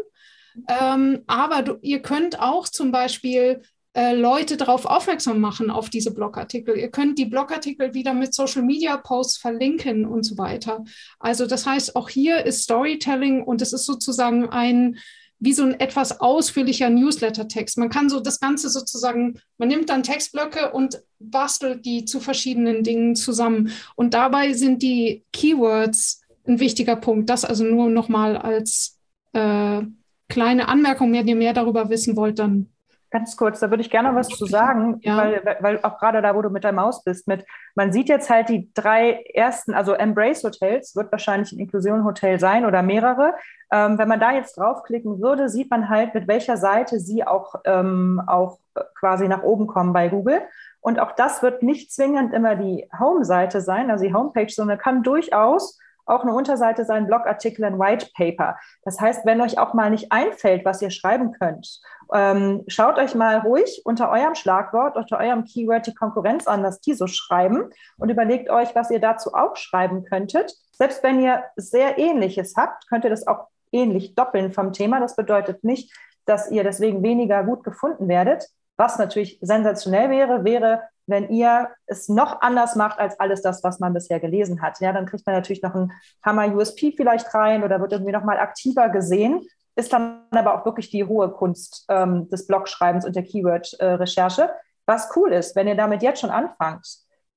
[0.68, 3.62] Ähm, aber du, ihr könnt auch zum Beispiel
[3.96, 6.78] äh, Leute darauf aufmerksam machen, auf diese Blogartikel.
[6.78, 10.84] Ihr könnt die Blogartikel wieder mit Social Media Posts verlinken und so weiter.
[11.18, 14.98] Also das heißt, auch hier ist Storytelling und es ist sozusagen ein,
[15.40, 17.78] wie so ein etwas ausführlicher Newsletter-Text.
[17.78, 22.84] Man kann so das Ganze sozusagen, man nimmt dann Textblöcke und bastelt die zu verschiedenen
[22.84, 23.72] Dingen zusammen.
[23.96, 27.30] Und dabei sind die Keywords ein wichtiger Punkt.
[27.30, 29.00] Das also nur nochmal als
[29.32, 29.84] äh,
[30.30, 32.70] kleine Anmerkung, wenn ihr mehr darüber wissen wollt, dann
[33.16, 35.16] Ganz kurz, da würde ich gerne was zu sagen, ja.
[35.16, 38.30] weil, weil auch gerade da, wo du mit der Maus bist, mit, man sieht jetzt
[38.30, 43.36] halt die drei ersten, also Embrace Hotels wird wahrscheinlich ein Inklusion Hotel sein oder mehrere.
[43.72, 47.56] Ähm, wenn man da jetzt draufklicken würde, sieht man halt, mit welcher Seite sie auch,
[47.64, 48.60] ähm, auch
[49.00, 50.42] quasi nach oben kommen bei Google.
[50.82, 55.04] Und auch das wird nicht zwingend immer die Home-Seite sein, also die Homepage, sondern kann
[55.04, 58.58] durchaus auch eine Unterseite sein, Blogartikel, ein White Paper.
[58.84, 61.82] Das heißt, wenn euch auch mal nicht einfällt, was ihr schreiben könnt,
[62.14, 66.80] ähm, schaut euch mal ruhig unter eurem Schlagwort, unter eurem Keyword die Konkurrenz an, was
[66.80, 70.54] die so schreiben und überlegt euch, was ihr dazu auch schreiben könntet.
[70.72, 75.00] Selbst wenn ihr sehr ähnliches habt, könnt ihr das auch ähnlich doppeln vom Thema.
[75.00, 75.94] Das bedeutet nicht,
[76.26, 78.46] dass ihr deswegen weniger gut gefunden werdet.
[78.78, 83.80] Was natürlich sensationell wäre, wäre, wenn ihr es noch anders macht als alles das, was
[83.80, 84.80] man bisher gelesen hat.
[84.80, 85.92] Ja, dann kriegt man natürlich noch einen
[86.24, 89.46] Hammer USP vielleicht rein oder wird irgendwie noch mal aktiver gesehen.
[89.76, 94.50] Ist dann aber auch wirklich die hohe Kunst ähm, des Blogschreibens und der Keyword-Recherche.
[94.86, 96.88] Was cool ist, wenn ihr damit jetzt schon anfangt.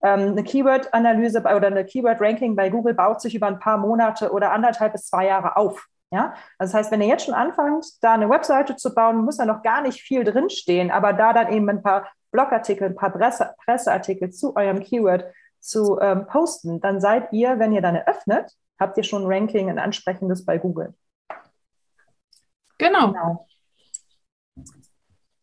[0.03, 4.53] Ähm, eine Keyword-Analyse oder eine Keyword-Ranking bei Google baut sich über ein paar Monate oder
[4.53, 5.89] anderthalb bis zwei Jahre auf.
[6.11, 9.37] Ja, also das heißt, wenn ihr jetzt schon anfangt, da eine Webseite zu bauen, muss
[9.37, 13.11] da noch gar nicht viel drinstehen, aber da dann eben ein paar Blogartikel, ein paar
[13.11, 15.25] Presse, Presseartikel zu eurem Keyword
[15.61, 19.69] zu ähm, posten, dann seid ihr, wenn ihr dann eröffnet, habt ihr schon ein Ranking,
[19.69, 20.95] ein ansprechendes bei Google.
[22.79, 23.09] Genau.
[23.09, 23.47] genau.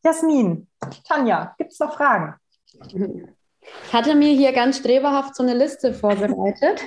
[0.04, 0.68] Jasmin,
[1.08, 2.36] Tanja, gibt es noch Fragen?
[2.72, 6.82] Ich hatte mir hier ganz streberhaft so eine Liste vorbereitet.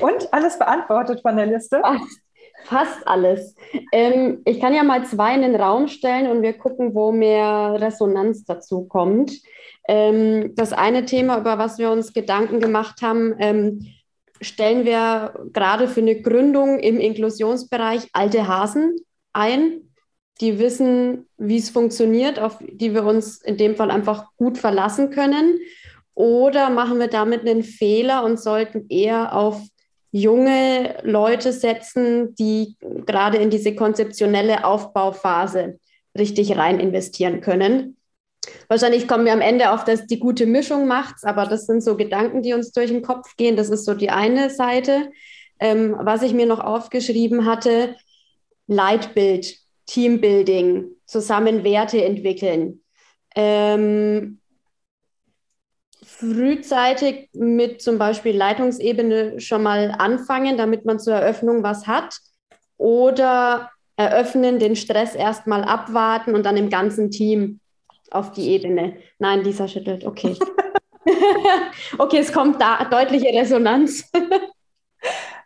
[0.00, 1.80] Und alles beantwortet von der Liste?
[1.80, 2.20] Fast,
[2.64, 3.54] fast alles.
[3.92, 7.76] Ähm, ich kann ja mal zwei in den Raum stellen und wir gucken, wo mehr
[7.78, 9.32] Resonanz dazu kommt.
[9.88, 13.86] Ähm, das eine Thema, über was wir uns Gedanken gemacht haben, ähm,
[14.40, 18.96] stellen wir gerade für eine Gründung im Inklusionsbereich alte Hasen
[19.32, 19.90] ein,
[20.40, 25.10] die wissen, wie es funktioniert, auf die wir uns in dem Fall einfach gut verlassen
[25.10, 25.58] können.
[26.14, 29.60] Oder machen wir damit einen Fehler und sollten eher auf
[30.12, 35.78] junge Leute setzen, die gerade in diese konzeptionelle Aufbauphase
[36.18, 37.96] richtig rein investieren können.
[38.68, 41.96] Wahrscheinlich kommen wir am Ende auf, dass die gute Mischung macht, aber das sind so
[41.96, 43.56] Gedanken, die uns durch den Kopf gehen.
[43.56, 45.10] Das ist so die eine Seite.
[45.60, 47.94] Ähm, was ich mir noch aufgeschrieben hatte,
[48.66, 49.56] Leitbild,
[49.86, 52.82] Teambuilding, zusammen Werte entwickeln.
[53.36, 54.40] Ähm,
[56.20, 62.18] frühzeitig mit zum Beispiel Leitungsebene schon mal anfangen, damit man zur Eröffnung was hat.
[62.76, 67.60] Oder eröffnen, den Stress erstmal abwarten und dann im ganzen Team
[68.10, 68.96] auf die Ebene.
[69.18, 70.04] Nein, Lisa schüttelt.
[70.04, 70.36] Okay.
[71.98, 74.10] okay, es kommt da deutliche Resonanz.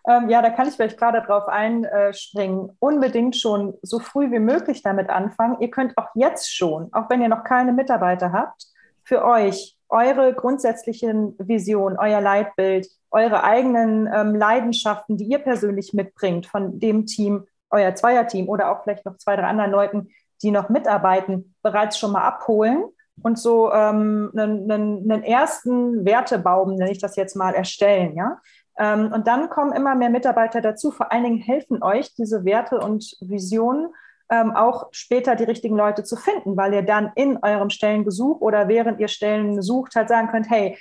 [0.08, 2.76] ähm, ja, da kann ich vielleicht gerade drauf einspringen.
[2.78, 5.60] Unbedingt schon so früh wie möglich damit anfangen.
[5.60, 8.66] Ihr könnt auch jetzt schon, auch wenn ihr noch keine Mitarbeiter habt,
[9.02, 16.46] für euch eure grundsätzlichen Visionen, euer Leitbild, eure eigenen ähm, Leidenschaften, die ihr persönlich mitbringt
[16.46, 20.08] von dem Team, euer Zweierteam oder auch vielleicht noch zwei, drei anderen Leuten,
[20.42, 22.84] die noch mitarbeiten, bereits schon mal abholen
[23.22, 28.16] und so ähm, einen, einen, einen ersten Wertebaum, nenne ich das jetzt mal, erstellen.
[28.16, 28.40] Ja?
[28.76, 30.90] Ähm, und dann kommen immer mehr Mitarbeiter dazu.
[30.90, 33.88] Vor allen Dingen helfen euch diese Werte und Visionen
[34.30, 38.68] ähm, auch später die richtigen Leute zu finden, weil ihr dann in eurem Stellengesuch oder
[38.68, 40.76] während ihr Stellen sucht halt sagen könnt, hey,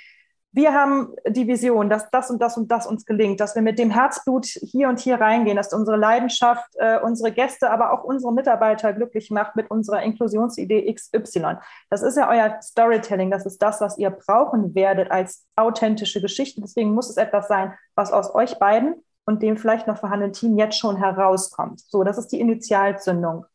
[0.54, 3.76] wir haben die Vision, dass das und das und das uns gelingt, dass wir mit
[3.76, 8.32] dem Herzblut hier und hier reingehen, dass unsere Leidenschaft äh, unsere Gäste, aber auch unsere
[8.32, 11.56] Mitarbeiter glücklich macht mit unserer Inklusionsidee XY.
[11.90, 16.60] Das ist ja euer Storytelling, das ist das, was ihr brauchen werdet als authentische Geschichte.
[16.60, 20.58] Deswegen muss es etwas sein, was aus euch beiden und dem vielleicht noch vorhandenen Team
[20.58, 21.80] jetzt schon herauskommt.
[21.80, 23.46] So, das ist die Initialzündung.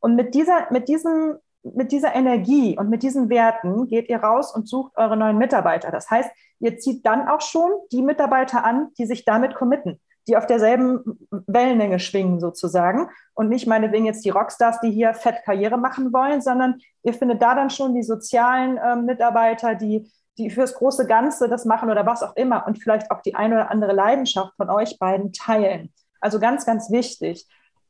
[0.00, 4.54] Und mit dieser, mit diesem mit dieser Energie und mit diesen Werten geht ihr raus
[4.54, 5.90] und sucht eure neuen Mitarbeiter.
[5.90, 10.36] Das heißt, ihr zieht dann auch schon die Mitarbeiter an, die sich damit committen, die
[10.36, 15.78] auf derselben Wellenlänge schwingen sozusagen und nicht meinetwegen jetzt die Rockstars, die hier fett Karriere
[15.78, 20.74] machen wollen, sondern ihr findet da dann schon die sozialen äh, Mitarbeiter, die die fürs
[20.74, 23.92] große Ganze das machen oder was auch immer und vielleicht auch die eine oder andere
[23.92, 25.92] Leidenschaft von euch beiden teilen.
[26.20, 27.46] Also ganz, ganz wichtig.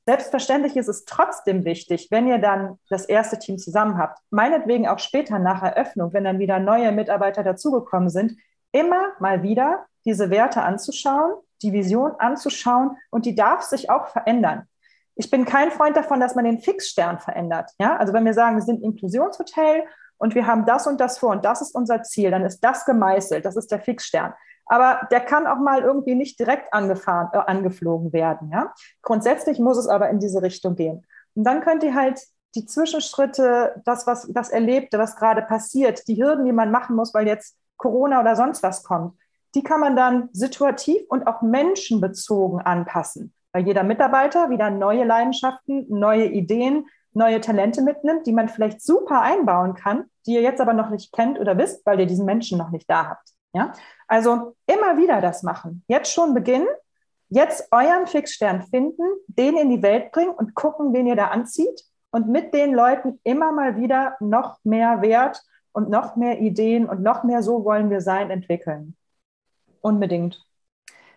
[0.07, 4.99] Selbstverständlich ist es trotzdem wichtig, wenn ihr dann das erste Team zusammen habt, meinetwegen auch
[4.99, 8.33] später nach Eröffnung, wenn dann wieder neue Mitarbeiter dazugekommen sind,
[8.73, 14.67] immer mal wieder diese Werte anzuschauen, die Vision anzuschauen und die darf sich auch verändern.
[15.15, 17.73] Ich bin kein Freund davon, dass man den Fixstern verändert.
[17.79, 17.97] Ja?
[17.97, 19.83] Also wenn wir sagen, wir sind Inklusionshotel
[20.19, 22.85] und wir haben das und das vor und das ist unser Ziel, dann ist das
[22.85, 24.35] gemeißelt, das ist der Fixstern
[24.69, 28.51] aber der kann auch mal irgendwie nicht direkt angefahren, äh, angeflogen werden.
[28.53, 28.73] Ja?
[29.03, 31.07] Grundsätzlich muss es aber in diese Richtung gehen.
[31.35, 32.21] Und dann könnt ihr halt
[32.55, 37.15] die Zwischenschritte, das, was das Erlebte, was gerade passiert, die Hürden, die man machen muss,
[37.15, 39.17] weil jetzt Corona oder sonst was kommt,
[39.55, 43.33] die kann man dann situativ und auch menschenbezogen anpassen.
[43.53, 46.87] Weil jeder Mitarbeiter wieder neue Leidenschaften, neue Ideen,
[47.19, 51.13] neue Talente mitnimmt, die man vielleicht super einbauen kann, die ihr jetzt aber noch nicht
[51.13, 53.29] kennt oder wisst, weil ihr diesen Menschen noch nicht da habt.
[53.53, 53.73] Ja?
[54.07, 55.85] Also immer wieder das machen.
[55.89, 56.69] Jetzt schon beginnen,
[57.29, 61.83] jetzt euren Fixstern finden, den in die Welt bringen und gucken, wen ihr da anzieht
[62.11, 65.43] und mit den Leuten immer mal wieder noch mehr Wert
[65.73, 68.97] und noch mehr Ideen und noch mehr so wollen wir sein entwickeln.
[69.81, 70.43] Unbedingt.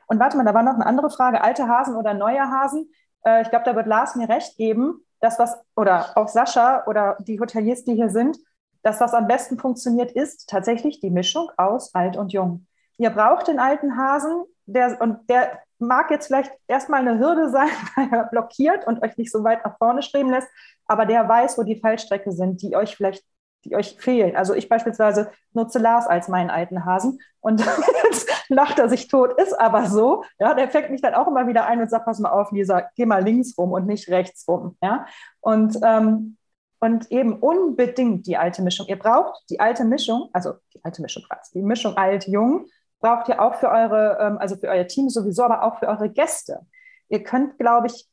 [0.07, 2.91] Und warte mal, da war noch eine andere Frage, alte Hasen oder neue Hasen.
[3.23, 7.17] Äh, ich glaube, da wird Lars mir recht geben, das was, oder auch Sascha oder
[7.19, 8.37] die Hoteliers, die hier sind,
[8.83, 12.65] das, was am besten funktioniert, ist tatsächlich die Mischung aus alt und jung.
[12.97, 17.69] Ihr braucht den alten Hasen, der, und der mag jetzt vielleicht erstmal eine Hürde sein,
[17.95, 20.49] weil er blockiert und euch nicht so weit nach vorne streben lässt,
[20.85, 23.23] aber der weiß, wo die Fallstrecke sind, die euch vielleicht
[23.63, 24.35] die euch fehlen.
[24.35, 27.63] Also ich beispielsweise nutze Lars als meinen alten Hasen und
[28.03, 30.23] jetzt lacht er sich tot, ist aber so.
[30.39, 32.89] Ja, der fängt mich dann auch immer wieder ein und sagt, pass mal auf, Lisa,
[32.95, 34.77] geh mal links rum und nicht rechts rum.
[34.81, 35.05] Ja,
[35.39, 36.37] und ähm,
[36.83, 38.87] und eben unbedingt die alte Mischung.
[38.87, 42.65] Ihr braucht die alte Mischung, also die alte Mischung, die Mischung alt-jung,
[42.99, 46.09] braucht ihr auch für eure, ähm, also für euer Team sowieso, aber auch für eure
[46.09, 46.65] Gäste.
[47.07, 48.07] Ihr könnt, glaube ich,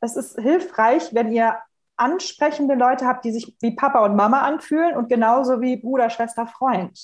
[0.00, 1.58] es ist hilfreich, wenn ihr
[1.96, 6.46] ansprechende Leute habt, die sich wie Papa und Mama anfühlen und genauso wie Bruder, Schwester,
[6.46, 6.98] Freund.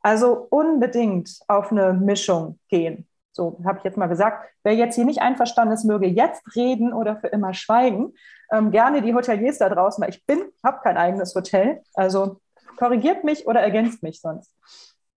[0.00, 3.06] Also unbedingt auf eine Mischung gehen.
[3.32, 4.48] So habe ich jetzt mal gesagt.
[4.62, 8.14] Wer jetzt hier nicht einverstanden ist, möge jetzt reden oder für immer schweigen.
[8.52, 11.82] Ähm, gerne die Hoteliers da draußen, weil ich bin, habe kein eigenes Hotel.
[11.94, 12.40] Also
[12.76, 14.52] korrigiert mich oder ergänzt mich sonst.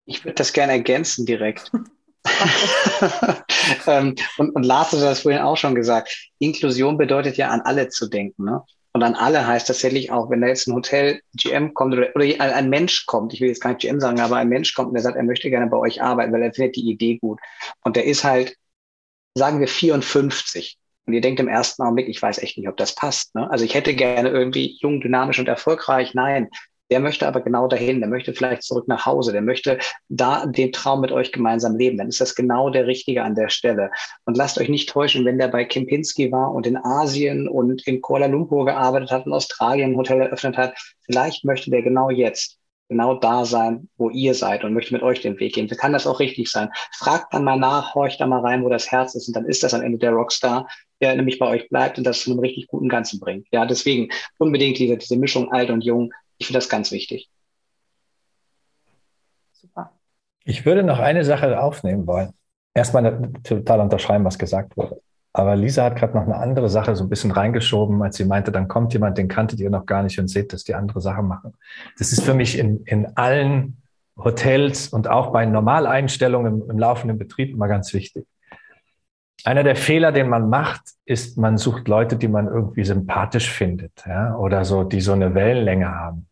[0.04, 1.70] Ich würde das gerne ergänzen direkt.
[3.86, 6.30] ähm, und, und Lars hat das vorhin auch schon gesagt.
[6.38, 8.44] Inklusion bedeutet ja an alle zu denken.
[8.44, 8.62] Ne?
[8.96, 12.24] Und an alle heißt tatsächlich auch, wenn da jetzt ein Hotel GM kommt oder, oder
[12.40, 14.94] ein Mensch kommt, ich will jetzt gar nicht GM sagen, aber ein Mensch kommt und
[14.94, 17.38] der sagt, er möchte gerne bei euch arbeiten, weil er findet die Idee gut.
[17.84, 18.56] Und der ist halt,
[19.34, 20.78] sagen wir 54.
[21.04, 23.34] Und ihr denkt im ersten Augenblick, ich weiß echt nicht, ob das passt.
[23.34, 23.50] Ne?
[23.50, 26.14] Also ich hätte gerne irgendwie jung, dynamisch und erfolgreich.
[26.14, 26.48] Nein,
[26.90, 29.78] der möchte aber genau dahin, der möchte vielleicht zurück nach Hause, der möchte
[30.08, 31.98] da den Traum mit euch gemeinsam leben.
[31.98, 33.90] Dann ist das genau der Richtige an der Stelle.
[34.24, 38.00] Und lasst euch nicht täuschen, wenn der bei Kempinski war und in Asien und in
[38.00, 40.74] Kuala Lumpur gearbeitet hat und Australien ein Hotel eröffnet hat.
[41.04, 42.58] Vielleicht möchte der genau jetzt
[42.88, 45.68] genau da sein, wo ihr seid und möchte mit euch den Weg gehen.
[45.68, 46.68] Kann das auch richtig sein.
[46.92, 49.62] Fragt dann mal nach, horcht da mal rein, wo das Herz ist und dann ist
[49.62, 50.68] das am Ende der Rockstar,
[51.00, 53.48] der nämlich bei euch bleibt und das zu einem richtig guten Ganzen bringt.
[53.50, 54.08] Ja, deswegen
[54.38, 57.30] unbedingt diese, diese Mischung alt und jung ich finde das ganz wichtig.
[59.52, 59.92] Super.
[60.44, 62.32] Ich würde noch eine Sache aufnehmen wollen.
[62.74, 65.00] Erstmal total unterschreiben, was gesagt wurde.
[65.32, 68.52] Aber Lisa hat gerade noch eine andere Sache so ein bisschen reingeschoben, als sie meinte,
[68.52, 71.26] dann kommt jemand, den kanntet ihr noch gar nicht und seht, dass die andere Sachen
[71.26, 71.54] machen.
[71.98, 73.82] Das ist für mich in, in allen
[74.16, 78.26] Hotels und auch bei Normaleinstellungen im, im laufenden Betrieb immer ganz wichtig.
[79.44, 84.04] Einer der Fehler, den man macht, ist, man sucht Leute, die man irgendwie sympathisch findet,
[84.06, 86.28] ja, oder so, die so eine Wellenlänge haben.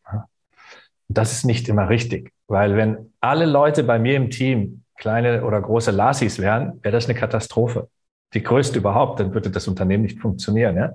[1.09, 5.61] Das ist nicht immer richtig, weil wenn alle Leute bei mir im Team kleine oder
[5.61, 7.89] große Lasis wären, wäre das eine Katastrophe.
[8.33, 10.77] Die größte überhaupt, dann würde das Unternehmen nicht funktionieren.
[10.77, 10.95] Ja?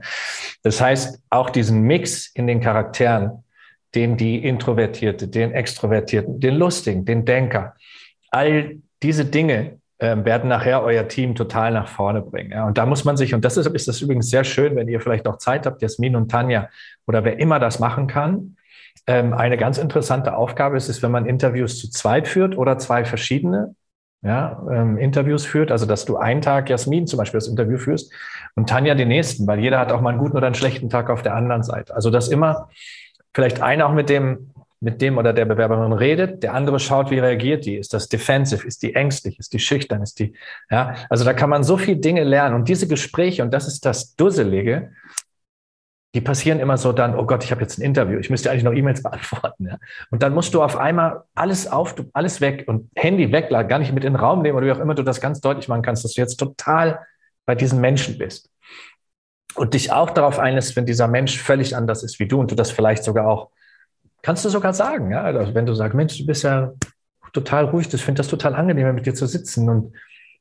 [0.63, 3.43] Das heißt, auch diesen Mix in den Charakteren,
[3.95, 7.75] den die Introvertierte, den Extrovertierten, den Lustigen, den Denker,
[8.29, 12.61] all diese Dinge äh, werden nachher euer Team total nach vorne bringen.
[12.63, 14.99] Und da muss man sich, und das ist, ist das übrigens sehr schön, wenn ihr
[14.99, 16.69] vielleicht auch Zeit habt, Jasmin und Tanja
[17.05, 18.55] oder wer immer das machen kann,
[19.07, 23.05] ähm, eine ganz interessante Aufgabe ist es, wenn man Interviews zu zweit führt oder zwei
[23.05, 23.75] verschiedene
[24.21, 25.71] ja, ähm, Interviews führt.
[25.71, 28.13] Also, dass du einen Tag Jasmin zum Beispiel das Interview führst
[28.55, 31.09] und Tanja den nächsten, weil jeder hat auch mal einen guten oder einen schlechten Tag
[31.09, 31.95] auf der anderen Seite.
[31.95, 32.69] Also, dass immer
[33.33, 34.51] vielleicht einer auch mit dem,
[34.81, 37.75] mit dem oder der Bewerberin redet, der andere schaut, wie reagiert die.
[37.75, 38.65] Ist das defensive?
[38.65, 39.37] Ist die ängstlich?
[39.37, 40.01] Ist die schüchtern?
[40.01, 40.33] Ist die,
[40.69, 42.55] ja, also da kann man so viele Dinge lernen.
[42.55, 44.91] Und diese Gespräche, und das ist das Dusselige,
[46.15, 48.63] die passieren immer so dann, oh Gott, ich habe jetzt ein Interview, ich müsste eigentlich
[48.63, 49.67] noch E-Mails beantworten.
[49.67, 49.77] Ja?
[50.09, 53.93] Und dann musst du auf einmal alles auf, alles weg und Handy weg, gar nicht
[53.93, 56.03] mit in den Raum nehmen oder wie auch immer du das ganz deutlich machen kannst,
[56.03, 57.05] dass du jetzt total
[57.45, 58.49] bei diesen Menschen bist.
[59.55, 62.55] Und dich auch darauf einlässt, wenn dieser Mensch völlig anders ist wie du und du
[62.55, 63.49] das vielleicht sogar auch,
[64.21, 66.71] kannst du sogar sagen, ja, also wenn du sagst, Mensch, du bist ja
[67.33, 69.93] total ruhig, ich finde das total angenehm, mit dir zu sitzen und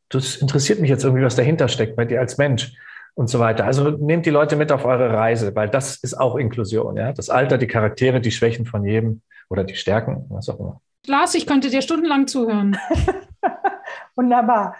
[0.09, 2.73] das interessiert mich jetzt irgendwie, was dahinter steckt bei dir als Mensch
[3.15, 3.65] und so weiter.
[3.65, 6.97] Also nehmt die Leute mit auf eure Reise, weil das ist auch Inklusion.
[6.97, 7.13] Ja?
[7.13, 10.81] Das Alter, die Charaktere, die Schwächen von jedem oder die Stärken, was auch immer.
[11.07, 12.77] Lars, ich könnte dir stundenlang zuhören.
[14.17, 14.77] Wunderbar.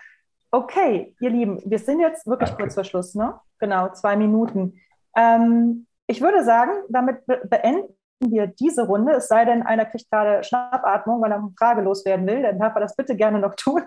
[0.51, 2.63] Okay, ihr Lieben, wir sind jetzt wirklich Danke.
[2.63, 3.35] kurz vor Schluss, ne?
[3.59, 4.81] Genau, zwei Minuten.
[5.17, 7.89] Ähm, ich würde sagen, damit be beenden
[8.21, 12.27] wir diese Runde, es sei denn, einer kriegt gerade Schnappatmung, weil er eine Frage loswerden
[12.27, 13.83] will, dann darf er das bitte gerne noch tun.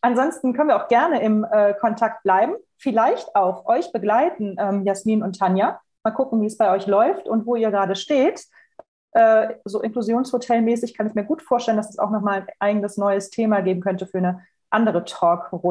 [0.00, 5.22] Ansonsten können wir auch gerne im äh, Kontakt bleiben, vielleicht auch euch begleiten, ähm, Jasmin
[5.22, 5.80] und Tanja.
[6.04, 8.46] Mal gucken, wie es bei euch läuft und wo ihr gerade steht.
[9.12, 13.30] Äh, so Inklusionshotelmäßig kann ich mir gut vorstellen, dass es auch nochmal ein eigenes neues
[13.30, 15.62] Thema geben könnte für eine andere Talkrunde.